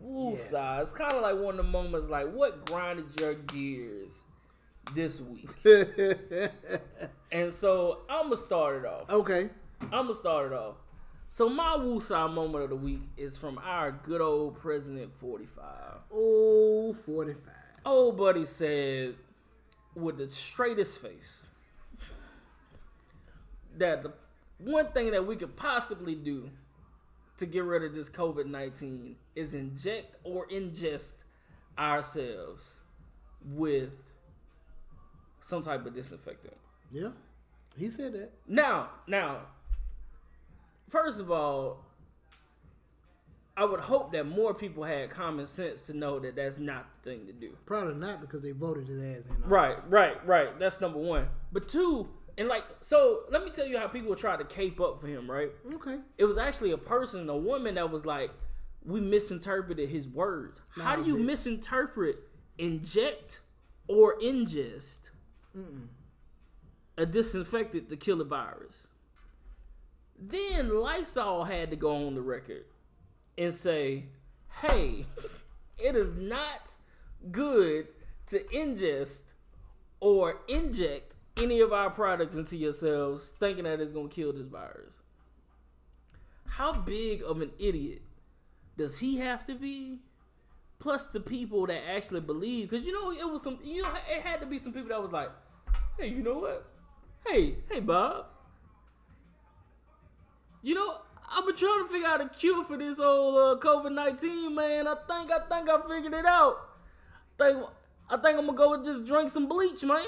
[0.00, 0.82] Yes.
[0.82, 4.24] It's kind of like one of the moments, like what grinded your gears
[4.94, 5.50] this week.
[7.32, 9.10] and so I'm gonna start it off.
[9.10, 9.50] okay.
[9.80, 10.76] I'm gonna start it off.
[11.28, 15.64] So my Woosah moment of the week is from our good old President 45.
[16.12, 17.42] Oh, 45.
[17.84, 19.14] Old buddy said
[19.94, 21.42] with the straightest face
[23.76, 24.12] that the
[24.58, 26.50] one thing that we could possibly do
[27.38, 31.24] to get rid of this COVID 19 is inject or ingest
[31.78, 32.74] ourselves
[33.44, 34.02] with
[35.40, 36.56] some type of disinfectant.
[36.90, 37.10] Yeah.
[37.76, 38.32] He said that.
[38.46, 39.42] Now, now,
[40.88, 41.84] first of all,
[43.56, 47.10] I would hope that more people had common sense to know that that's not the
[47.10, 47.56] thing to do.
[47.66, 49.32] Probably not because they voted his ass in.
[49.32, 49.46] office.
[49.46, 50.58] Right, right, right.
[50.58, 51.28] That's number one.
[51.52, 52.08] But two,
[52.38, 55.28] and like, so let me tell you how people tried to cape up for him,
[55.28, 55.50] right?
[55.74, 55.98] Okay.
[56.16, 58.30] It was actually a person, a woman that was like,
[58.84, 60.62] we misinterpreted his words.
[60.70, 62.20] how do you misinterpret
[62.56, 63.40] inject
[63.88, 65.10] or ingest
[66.96, 68.86] a disinfectant to kill a virus?
[70.16, 72.66] Then Lysol had to go on the record
[73.36, 74.06] and say,
[74.62, 75.06] hey,
[75.78, 76.76] it is not
[77.32, 77.88] good
[78.26, 79.32] to ingest
[79.98, 84.46] or inject any of our products into yourselves thinking that it's going to kill this
[84.46, 85.00] virus.
[86.46, 88.02] How big of an idiot
[88.76, 89.98] does he have to be?
[90.78, 94.22] Plus the people that actually believe, because you know it was some, you know, it
[94.22, 95.28] had to be some people that was like,
[95.98, 96.70] "Hey, you know what?
[97.26, 98.26] Hey, hey, Bob,
[100.62, 100.98] you know,
[101.30, 104.86] I've been trying to figure out a cure for this old uh, COVID nineteen, man.
[104.86, 106.56] I think I think I figured it out.
[107.38, 107.58] think
[108.08, 110.04] I think I'm gonna go and just drink some bleach, man.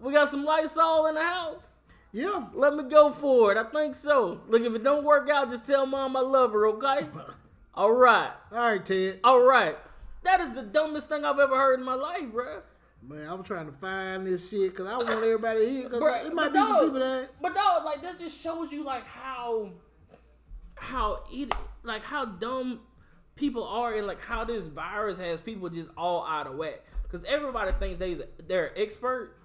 [0.00, 1.76] We got some Lysol in the house.
[2.12, 2.46] Yeah.
[2.54, 3.58] Let me go for it.
[3.58, 4.40] I think so.
[4.48, 7.06] Look, if it don't work out, just tell mom I love her, okay?
[7.74, 8.30] All right.
[8.52, 9.20] All right, Ted.
[9.22, 9.76] All right.
[10.22, 12.62] That is the dumbest thing I've ever heard in my life, bruh.
[13.02, 16.34] Man, I'm trying to find this shit because I want everybody here because Bruh, it
[16.34, 17.28] might but be some dog- people that.
[17.40, 19.70] But dog, like that just shows you like how
[20.74, 22.80] how it like how dumb
[23.36, 26.80] people are and like how this virus has people just all out of whack.
[27.04, 29.36] Because everybody thinks they's they're an expert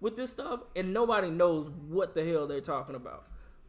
[0.00, 3.26] with this stuff, and nobody knows what the hell they're talking about.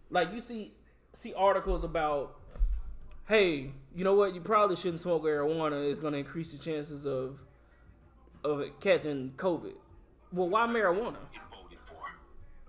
[0.10, 0.74] Like you see
[1.14, 2.36] see articles about,
[3.28, 4.34] hey, you know what?
[4.34, 5.90] You probably shouldn't smoke marijuana.
[5.90, 7.40] It's going to increase your chances of
[8.44, 9.76] of catching COVID.
[10.32, 11.20] Well, why marijuana?
[11.34, 12.02] get voted for.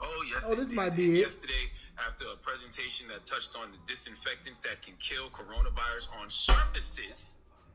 [0.01, 0.43] Oh, yes.
[0.45, 0.77] Oh, this indeed.
[0.77, 1.31] might be it.
[1.31, 7.31] Yesterday, after a presentation that touched on the disinfectants that can kill coronavirus on surfaces,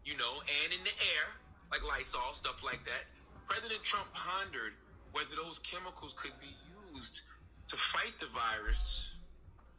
[0.05, 1.31] you know, and in the air,
[1.71, 3.07] like Lysol, stuff like that,
[3.47, 4.73] President Trump pondered
[5.17, 6.53] whether those chemicals could be
[6.93, 7.25] used
[7.65, 8.77] to fight the virus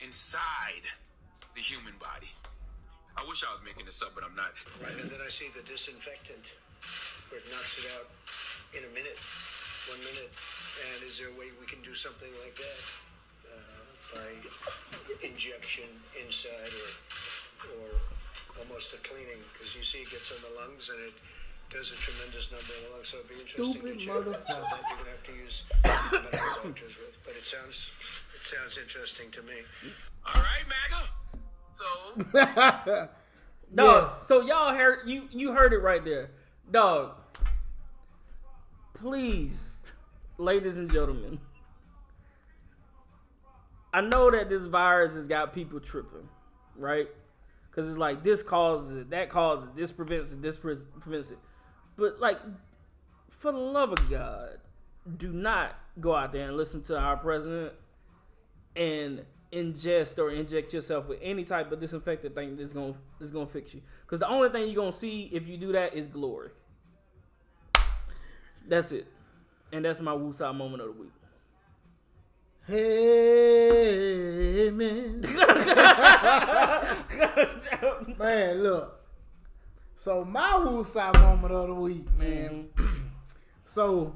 [0.03, 0.83] inside
[1.55, 2.27] the human body.
[3.15, 4.51] I wish I was making this up, but I'm not.
[4.83, 6.43] Right, and then I see the disinfectant
[7.31, 8.11] where it knocks it out
[8.75, 9.15] in a minute,
[9.87, 10.35] one minute.
[10.35, 12.83] And is there a way we can do something like that
[13.55, 13.87] uh,
[14.19, 14.29] by
[15.23, 15.87] injection
[16.19, 16.91] inside or
[17.79, 17.87] or
[18.59, 19.39] almost a cleaning?
[19.55, 21.15] Because you see, it gets on the lungs and it
[21.71, 23.09] does a tremendous number in the lungs.
[23.09, 24.49] So it'd be interesting Stupid to check that.
[24.49, 24.71] So motherfucker.
[24.71, 27.19] that you're gonna have to use medical doctors with.
[27.25, 27.93] But it sounds
[28.35, 29.55] it sounds interesting to me.
[30.27, 31.09] All right, MAGA.
[31.79, 33.09] So,
[33.75, 34.11] Dog.
[34.11, 34.27] Yes.
[34.27, 36.31] So y'all heard you you heard it right there.
[36.71, 37.13] Dog.
[38.95, 39.79] Please,
[40.39, 41.39] ladies and gentlemen.
[43.93, 46.29] I know that this virus has got people tripping,
[46.77, 47.09] right?
[47.73, 51.31] Cuz it's like this causes it, that causes it, this prevents it, this pre- prevents
[51.31, 51.39] it.
[51.99, 52.39] But like
[53.29, 54.59] for the love of God,
[55.17, 57.73] do not go out there and listen to our president
[58.77, 63.47] and ingest or inject yourself with any type of disinfectant thing that's gonna that's gonna
[63.47, 63.83] fix you.
[64.03, 66.51] Because the only thing you're gonna see if you do that is glory.
[68.67, 69.07] That's it,
[69.73, 71.13] and that's my woosah moment of the week.
[72.67, 75.21] Hey, man.
[78.19, 78.98] man, look.
[79.99, 82.69] So my woosah moment of the week, man.
[83.65, 84.15] so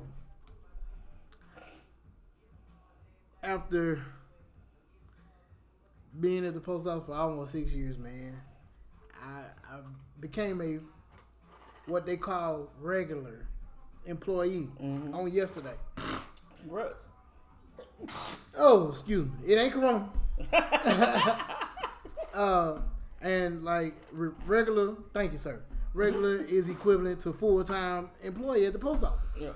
[3.43, 3.99] after
[6.21, 8.41] being at the post office for almost six years, man,
[9.21, 9.81] I, I
[10.21, 10.79] became a
[11.91, 13.49] what they call regular
[14.07, 15.75] employee on yesterday.
[16.61, 17.01] Congrats.
[18.57, 19.53] Oh, excuse me.
[19.53, 20.09] It ain't Corona.
[22.35, 22.79] uh,
[23.21, 25.61] and like re- regular, thank you, sir.
[25.95, 29.35] Regular is equivalent to full time employee at the post office.
[29.39, 29.49] Yeah.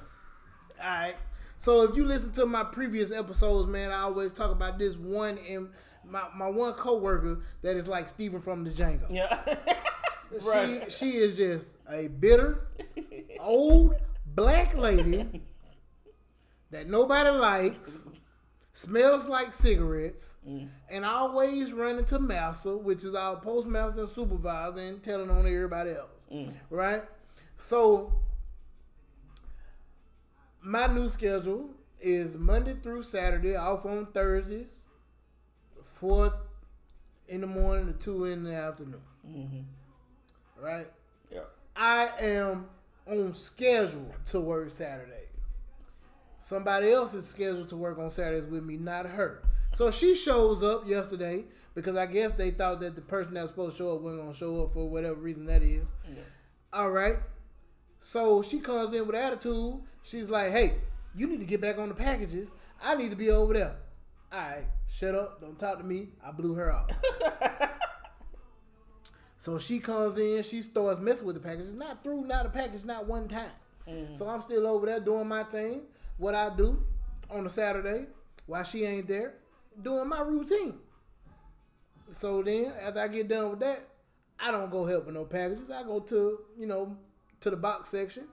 [0.83, 1.15] All right.
[1.59, 5.39] So if you listen to my previous episodes, man, I always talk about this one
[5.49, 5.71] and
[6.05, 9.11] my, my one coworker that is like Stephen from the Django.
[9.11, 9.57] Yeah.
[10.45, 10.91] Right.
[10.91, 12.67] She she is just a bitter,
[13.39, 13.95] old
[14.27, 15.43] black lady
[16.71, 18.05] that nobody likes,
[18.73, 20.69] smells like cigarettes, mm.
[20.91, 25.93] and always running to Massa, which is our postmaster and supervisor, and telling on everybody
[25.93, 26.16] else.
[26.33, 26.53] Mm.
[26.71, 27.03] Right?
[27.57, 28.13] So
[30.63, 31.71] my new schedule
[32.01, 34.85] is Monday through Saturday, off on Thursdays,
[35.83, 36.33] four
[37.29, 39.01] in the morning to two in the afternoon.
[39.29, 40.65] Mm-hmm.
[40.65, 40.87] Right?
[41.31, 41.41] yeah.
[41.75, 42.67] I am
[43.07, 45.13] on schedule to work Saturdays.
[46.41, 49.43] Somebody else is scheduled to work on Saturdays with me, not her.
[49.75, 51.45] So she shows up yesterday
[51.77, 54.23] because I guess they thought that the person that was supposed to show up wasn't
[54.23, 55.93] going to show up for whatever reason that is.
[56.73, 57.19] All right.
[58.01, 59.81] So she comes in with attitude.
[60.03, 60.75] She's like, hey,
[61.15, 62.49] you need to get back on the packages.
[62.83, 63.77] I need to be over there.
[64.33, 65.41] All right, shut up.
[65.41, 66.09] Don't talk to me.
[66.25, 66.91] I blew her off.
[69.47, 71.73] So she comes in, she starts messing with the packages.
[71.73, 73.53] Not through, not a package, not one time.
[73.89, 74.17] Mm-hmm.
[74.17, 75.83] So I'm still over there doing my thing,
[76.19, 76.83] what I do
[77.31, 78.07] on a Saturday
[78.47, 79.35] while she ain't there,
[79.81, 80.81] doing my routine.
[82.13, 83.81] So then, after I get done with that,
[84.39, 85.71] I don't go help with no packages.
[85.71, 86.97] I go to you know
[87.41, 88.25] to the box section.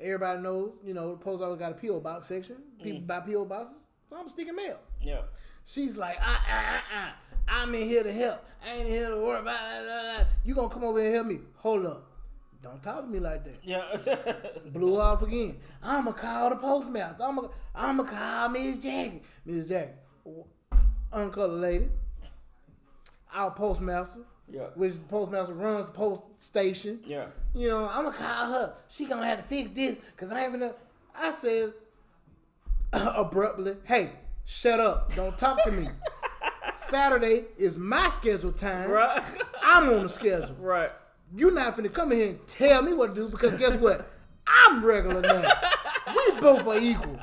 [0.00, 2.56] Everybody knows you know the post office got a PO box section.
[2.82, 3.76] People buy PO boxes,
[4.08, 4.78] so I'm sticking mail.
[5.00, 5.22] Yeah.
[5.64, 7.16] She's like, ah, ah, ah, ah.
[7.48, 8.44] I'm in here to help.
[8.64, 9.58] I ain't here to worry about.
[9.84, 10.26] Blah.
[10.44, 11.38] You gonna come over here and help me?
[11.56, 12.06] Hold up.
[12.62, 13.58] Don't talk to me like that.
[13.62, 14.34] Yeah.
[14.72, 15.56] Blew off again.
[15.82, 17.22] I'ma call the postmaster.
[17.24, 17.42] I'ma
[17.74, 19.22] I'ma call Miss Jackie.
[19.46, 19.92] Miss Jackie,
[21.12, 21.88] uncolor lady,
[23.34, 24.66] our postmaster, Yeah.
[24.74, 27.00] which the postmaster runs the post station.
[27.04, 27.26] yeah.
[27.54, 28.74] You know, I'ma call her.
[28.88, 30.74] She gonna have to fix this because I ain't gonna.
[31.14, 31.72] I said
[32.92, 34.10] abruptly, "Hey,
[34.44, 35.14] shut up!
[35.14, 35.88] Don't talk to me."
[36.74, 38.90] Saturday is my scheduled time.
[38.90, 39.22] Right.
[39.62, 40.54] I'm on the schedule.
[40.58, 40.90] right.
[41.34, 44.10] You're not finna come in here and tell me what to do because guess what?
[44.46, 45.48] I'm regular now.
[46.08, 47.18] We both are equal.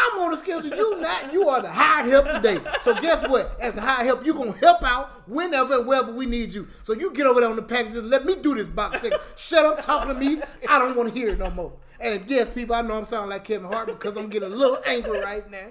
[0.00, 0.74] I'm on the schedule.
[0.74, 1.32] You not.
[1.32, 2.58] You are the hired help today.
[2.80, 3.56] So guess what?
[3.60, 6.68] As the hired help, you gonna help out whenever and wherever we need you.
[6.82, 7.96] So you get over there on the packages.
[7.96, 9.06] and Let me do this box.
[9.36, 10.40] Shut up, talking to me.
[10.68, 11.72] I don't want to hear it no more.
[12.00, 14.78] And yes, people, I know I'm sounding like Kevin Hart because I'm getting a little
[14.86, 15.66] angry right now.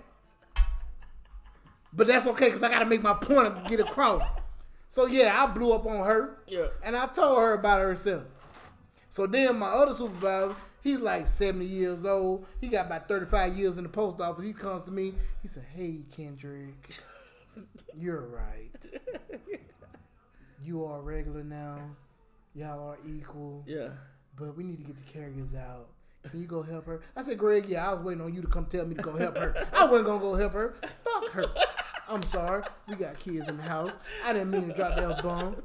[1.92, 4.28] But that's okay because I got to make my point and get across.
[4.90, 6.38] So yeah, I blew up on her.
[6.48, 6.68] Yeah.
[6.84, 8.24] And I told her about herself.
[9.10, 12.46] So then my other supervisor, he's like 70 years old.
[12.62, 14.44] He got about 35 years in the post office.
[14.44, 15.14] He comes to me.
[15.42, 17.00] He said, Hey, Kendrick,
[17.98, 18.72] you're right.
[20.62, 21.78] You are regular now.
[22.54, 23.64] Y'all are equal.
[23.66, 23.90] Yeah.
[24.36, 25.88] But we need to get the carriers out.
[26.30, 27.02] Can you go help her?
[27.16, 29.16] I said, Greg, yeah, I was waiting on you to come tell me to go
[29.16, 29.56] help her.
[29.74, 30.76] I wasn't gonna go help her.
[31.04, 31.46] Fuck her.
[32.10, 32.64] I'm sorry.
[32.88, 33.92] We got kids in the house.
[34.26, 35.64] I didn't mean to drop that bomb.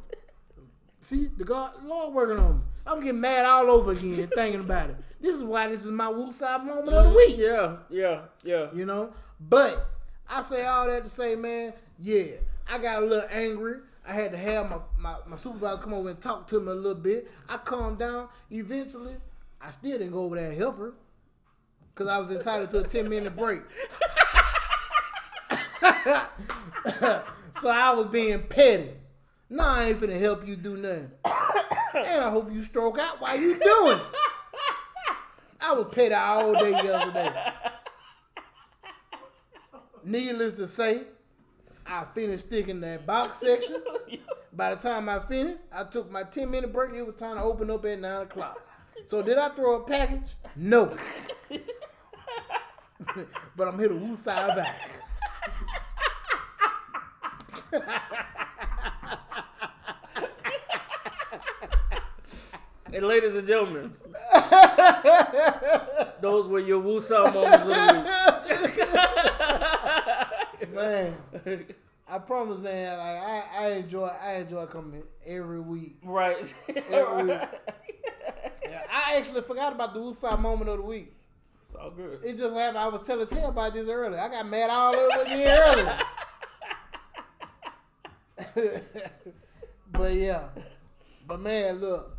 [1.01, 2.65] See, the God, Lord working on me.
[2.87, 4.97] I'm getting mad all over again thinking about it.
[5.21, 7.37] This is why this is my woosah moment of the week.
[7.39, 7.77] Yeah.
[7.89, 8.23] Yeah.
[8.43, 8.67] Yeah.
[8.75, 9.13] You know?
[9.41, 9.87] But
[10.29, 12.37] I say all that to say, man, yeah,
[12.69, 13.79] I got a little angry.
[14.07, 16.75] I had to have my, my, my supervisor come over and talk to me a
[16.75, 17.31] little bit.
[17.49, 18.29] I calmed down.
[18.51, 19.17] Eventually,
[19.61, 20.93] I still didn't go over there and help her.
[21.95, 23.63] Because I was entitled to a 10 minute break.
[27.61, 28.91] so I was being petty.
[29.51, 31.11] No, I ain't finna help you do nothing.
[31.95, 34.05] and I hope you stroke out while you doing it.
[35.61, 37.53] I was petty all day yesterday.
[40.05, 41.03] Needless to say,
[41.87, 43.77] I finished sticking that box section.
[44.53, 46.95] By the time I finished, I took my 10 minute break.
[46.95, 48.61] It was time to open up at 9 o'clock.
[49.07, 50.35] So did I throw a package?
[50.57, 50.95] No.
[53.57, 54.91] but I'm here to woo side back.
[62.95, 63.93] And ladies and gentlemen,
[66.21, 68.87] those were your woosah moments of the
[70.63, 70.71] week.
[70.75, 71.17] Man,
[72.09, 72.97] I promise, man.
[72.99, 75.97] Like I, I enjoy, I enjoy coming every week.
[76.05, 76.55] Right.
[76.91, 77.41] Every week.
[78.65, 81.13] Yeah, I actually forgot about the Woosah moment of the week.
[81.61, 82.21] It's all good.
[82.25, 82.79] It just happened.
[82.79, 84.19] I was telling Tay about this earlier.
[84.19, 85.99] I got mad all over again
[88.57, 88.73] earlier.
[89.93, 90.45] but yeah.
[91.27, 92.15] But man, look.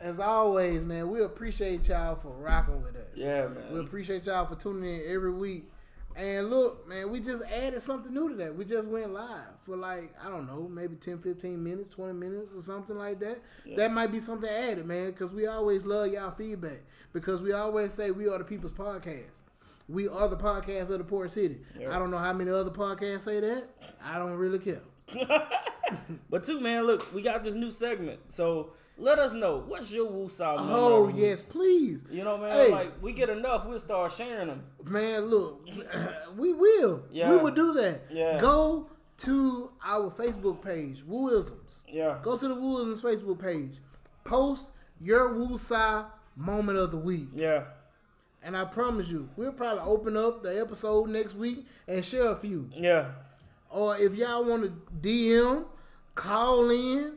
[0.00, 3.08] As always, man, we appreciate y'all for rocking with us.
[3.14, 3.72] Yeah, man.
[3.72, 5.70] We appreciate y'all for tuning in every week.
[6.14, 8.56] And look, man, we just added something new to that.
[8.56, 12.54] We just went live for like, I don't know, maybe 10, 15 minutes, 20 minutes
[12.56, 13.38] or something like that.
[13.76, 16.82] That might be something added, man, because we always love y'all feedback.
[17.12, 19.42] Because we always say we are the people's podcast.
[19.88, 21.60] We are the podcast of the poor city.
[21.78, 21.94] Yeah.
[21.94, 23.68] I don't know how many other podcasts say that.
[24.04, 24.82] I don't really care.
[26.28, 28.20] But two, man, look, we got this new segment.
[28.28, 30.70] So let us know what's your woosah moment.
[30.76, 32.04] Oh, yes, please.
[32.10, 32.70] You know, man, Hey.
[32.72, 34.64] like we get enough, we'll start sharing them.
[34.84, 35.66] Man, look,
[36.36, 37.02] we will.
[37.12, 37.30] Yeah.
[37.30, 38.02] We will do that.
[38.10, 38.38] Yeah.
[38.38, 41.80] Go to our Facebook page, Wooisms.
[41.88, 42.18] Yeah.
[42.22, 43.78] Go to the Wooisms Facebook page.
[44.24, 44.70] Post
[45.00, 47.28] your Woosah moment of the week.
[47.34, 47.64] Yeah.
[48.42, 52.36] And I promise you, we'll probably open up the episode next week and share a
[52.36, 52.70] few.
[52.74, 53.06] Yeah.
[53.70, 54.70] Or if y'all want to
[55.00, 55.66] DM,
[56.14, 57.14] call in,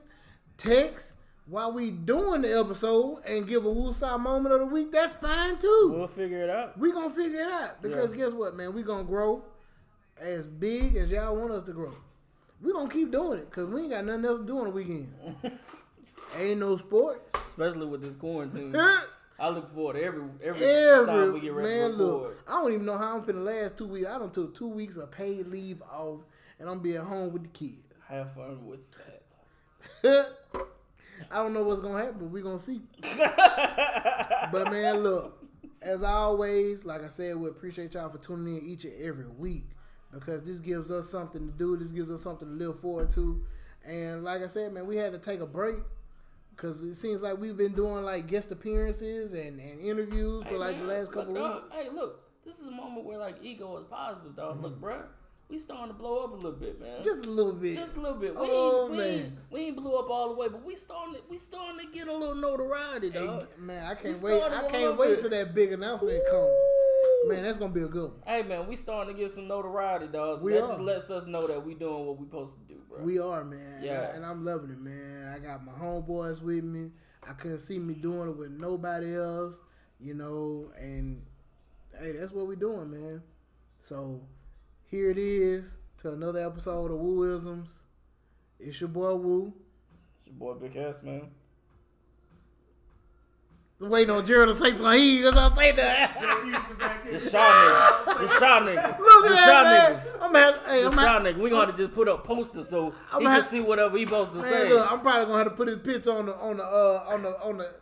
[0.58, 1.16] text
[1.52, 5.58] while we doing the episode and give a Woosah moment of the week, that's fine
[5.60, 6.78] too We'll figure it out.
[6.78, 8.26] we gonna figure it out because Yeah.
[8.26, 8.74] guess what, man?
[8.74, 9.44] We gonna grow
[10.20, 11.94] as big as y'all want us to grow.
[12.62, 14.70] We gonna keep doing it because we ain't got nothing else to do on the
[14.72, 15.14] weekend.
[16.38, 17.34] ain't no sports.
[17.48, 18.76] Especially with this quarantine.
[19.40, 22.72] I look forward to every every, Every time we get ready man, look, I don't
[22.74, 24.08] even know how I'm finna last two weeks.
[24.08, 26.22] I don't took two weeks of paid leave off,
[26.60, 27.82] and I'm be at home with the kids.
[28.08, 28.82] Have fun with
[30.04, 30.28] that.
[31.30, 32.20] I don't know what's gonna happen.
[32.20, 32.82] But We gonna see.
[33.18, 35.44] but man, look,
[35.82, 39.66] as always, like I said, we appreciate y'all for tuning in each and every week
[40.14, 41.78] because this gives us something to do.
[41.78, 43.44] This gives us something to live forward to.
[43.86, 45.78] And like I said, man, we had to take a break
[46.62, 50.58] Cause it seems like we've been doing like guest appearances and, and interviews for Hey,
[50.58, 51.76] like man, the last couple look, of dog, weeks.
[51.76, 54.62] Hey, look, this is a moment where like ego is positive, dog.
[54.62, 54.86] Look, mm-hmm.
[54.86, 55.06] bruh,
[55.52, 57.04] we starting to blow up a little bit, man.
[57.04, 57.76] Just a little bit.
[57.76, 58.34] Just a little bit.
[58.34, 61.16] We, Oh, ain't, we, ain't, we ain't blew up all the way, but we starting
[61.16, 63.48] to, we starting to get a little notoriety, Hey, dog.
[63.60, 64.42] man, I can't wait.
[64.42, 66.40] I can't wait till that big announcement come.
[66.40, 67.28] Ooh.
[67.28, 68.22] Man, that's gonna be a good one.
[68.26, 70.42] Hey man, we starting to get some notoriety, dog.
[70.42, 70.68] We that are.
[70.70, 73.04] just lets us know that we doing what we supposed to do, bro.
[73.04, 73.82] We are, man.
[73.84, 74.16] Yeah.
[74.16, 75.32] And I'm loving it, man.
[75.36, 76.90] I got my homeboys with me.
[77.28, 79.54] I couldn't see me doing it with nobody else,
[80.00, 81.22] you know, and
[82.00, 83.22] hey, that's what we doing, man.
[83.82, 84.22] So
[84.92, 85.66] here it is
[86.00, 87.70] to another episode of Wooisms.
[88.60, 89.54] It's your boy Woo.
[90.20, 91.30] It's your boy Big Hess, man.
[93.80, 94.92] Waiting on Gerald to say something.
[95.00, 96.20] He that's what I'm saying that.
[96.20, 97.14] Houston back here.
[97.14, 98.18] The Shaw nigga.
[98.20, 99.00] The Shaw nigga.
[99.00, 100.18] Look the at Shaw that, nigga.
[100.22, 101.38] I'm at, hey, The I'm Shaw at, nigga.
[101.40, 104.34] We gonna just put up posters so I'm he can at- see whatever he supposed
[104.34, 104.70] to Man, say.
[104.70, 107.24] look, I'm probably gonna have to put his picture on the on the uh, on
[107.24, 107.74] the on the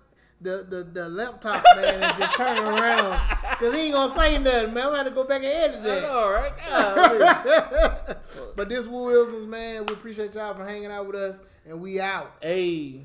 [0.41, 3.19] the, the, the laptop, man, and just turn around.
[3.57, 4.87] Cause he ain't gonna say nothing, man.
[4.87, 6.01] I'm gonna go back and edit I that.
[6.03, 6.53] know, right?
[8.05, 8.15] Golly.
[8.55, 9.85] but this Wooisms, man.
[9.85, 12.35] We appreciate y'all for hanging out with us, and we out.
[12.41, 13.01] hey.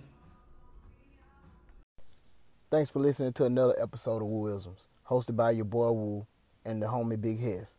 [2.71, 6.27] Thanks for listening to another episode of Wooisms, hosted by your boy Woo
[6.65, 7.77] and the homie Big Hess.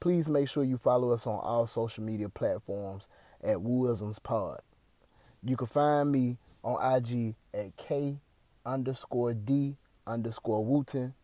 [0.00, 3.08] Please make sure you follow us on all social media platforms
[3.42, 4.60] at Wooisms Pod.
[5.42, 8.18] You can find me on IG at K
[8.64, 11.14] underscore D underscore Wooten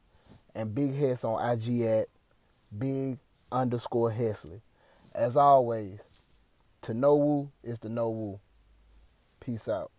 [0.55, 2.07] and Big Hess on IG at
[2.77, 3.19] Big
[3.51, 4.61] underscore Hesley.
[5.15, 6.01] As always,
[6.83, 8.41] to know Woo is to know Woo.
[9.41, 9.91] Peace out.